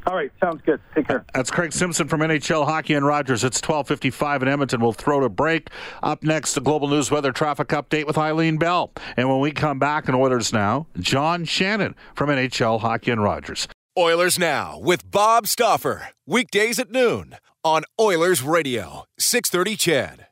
All 0.08 0.16
right, 0.16 0.32
sounds 0.42 0.62
good. 0.66 0.80
Take 0.96 1.08
care. 1.08 1.26
That's 1.34 1.52
Craig 1.52 1.74
Simpson 1.74 2.08
from 2.08 2.22
NHL 2.22 2.66
Hockey 2.66 2.94
and 2.94 3.06
Rogers. 3.06 3.44
It's 3.44 3.62
12:55 3.62 4.42
in 4.42 4.48
Edmonton. 4.48 4.82
We'll 4.82 4.94
throw 4.94 5.20
to 5.20 5.30
break. 5.30 5.70
Up 6.02 6.24
next, 6.24 6.54
the 6.54 6.62
Global 6.62 6.88
News 6.88 7.12
Weather 7.12 7.32
Traffic 7.32 7.68
Update 7.70 8.08
with 8.08 8.18
Eileen 8.18 8.58
Bell. 8.58 8.92
And 9.18 9.30
when 9.30 9.40
we 9.40 9.52
come 9.52 9.80
back 9.80 10.08
in 10.08 10.16
Oilers 10.16 10.54
Now, 10.54 10.88
John 11.00 11.46
Shannon 11.46 11.96
from 12.16 12.30
NHL 12.30 12.80
Hockey 12.80 13.12
and 13.12 13.22
Rogers. 13.22 13.68
Oilers 13.98 14.40
Now 14.40 14.80
with 14.80 15.10
Bob 15.10 15.48
Stauffer. 15.48 16.10
Weekdays 16.26 16.80
at 16.80 16.92
noon 16.92 17.36
on 17.64 17.84
Oilers 18.00 18.42
Radio, 18.42 19.04
630 19.18 19.76
CHED. 19.76 20.29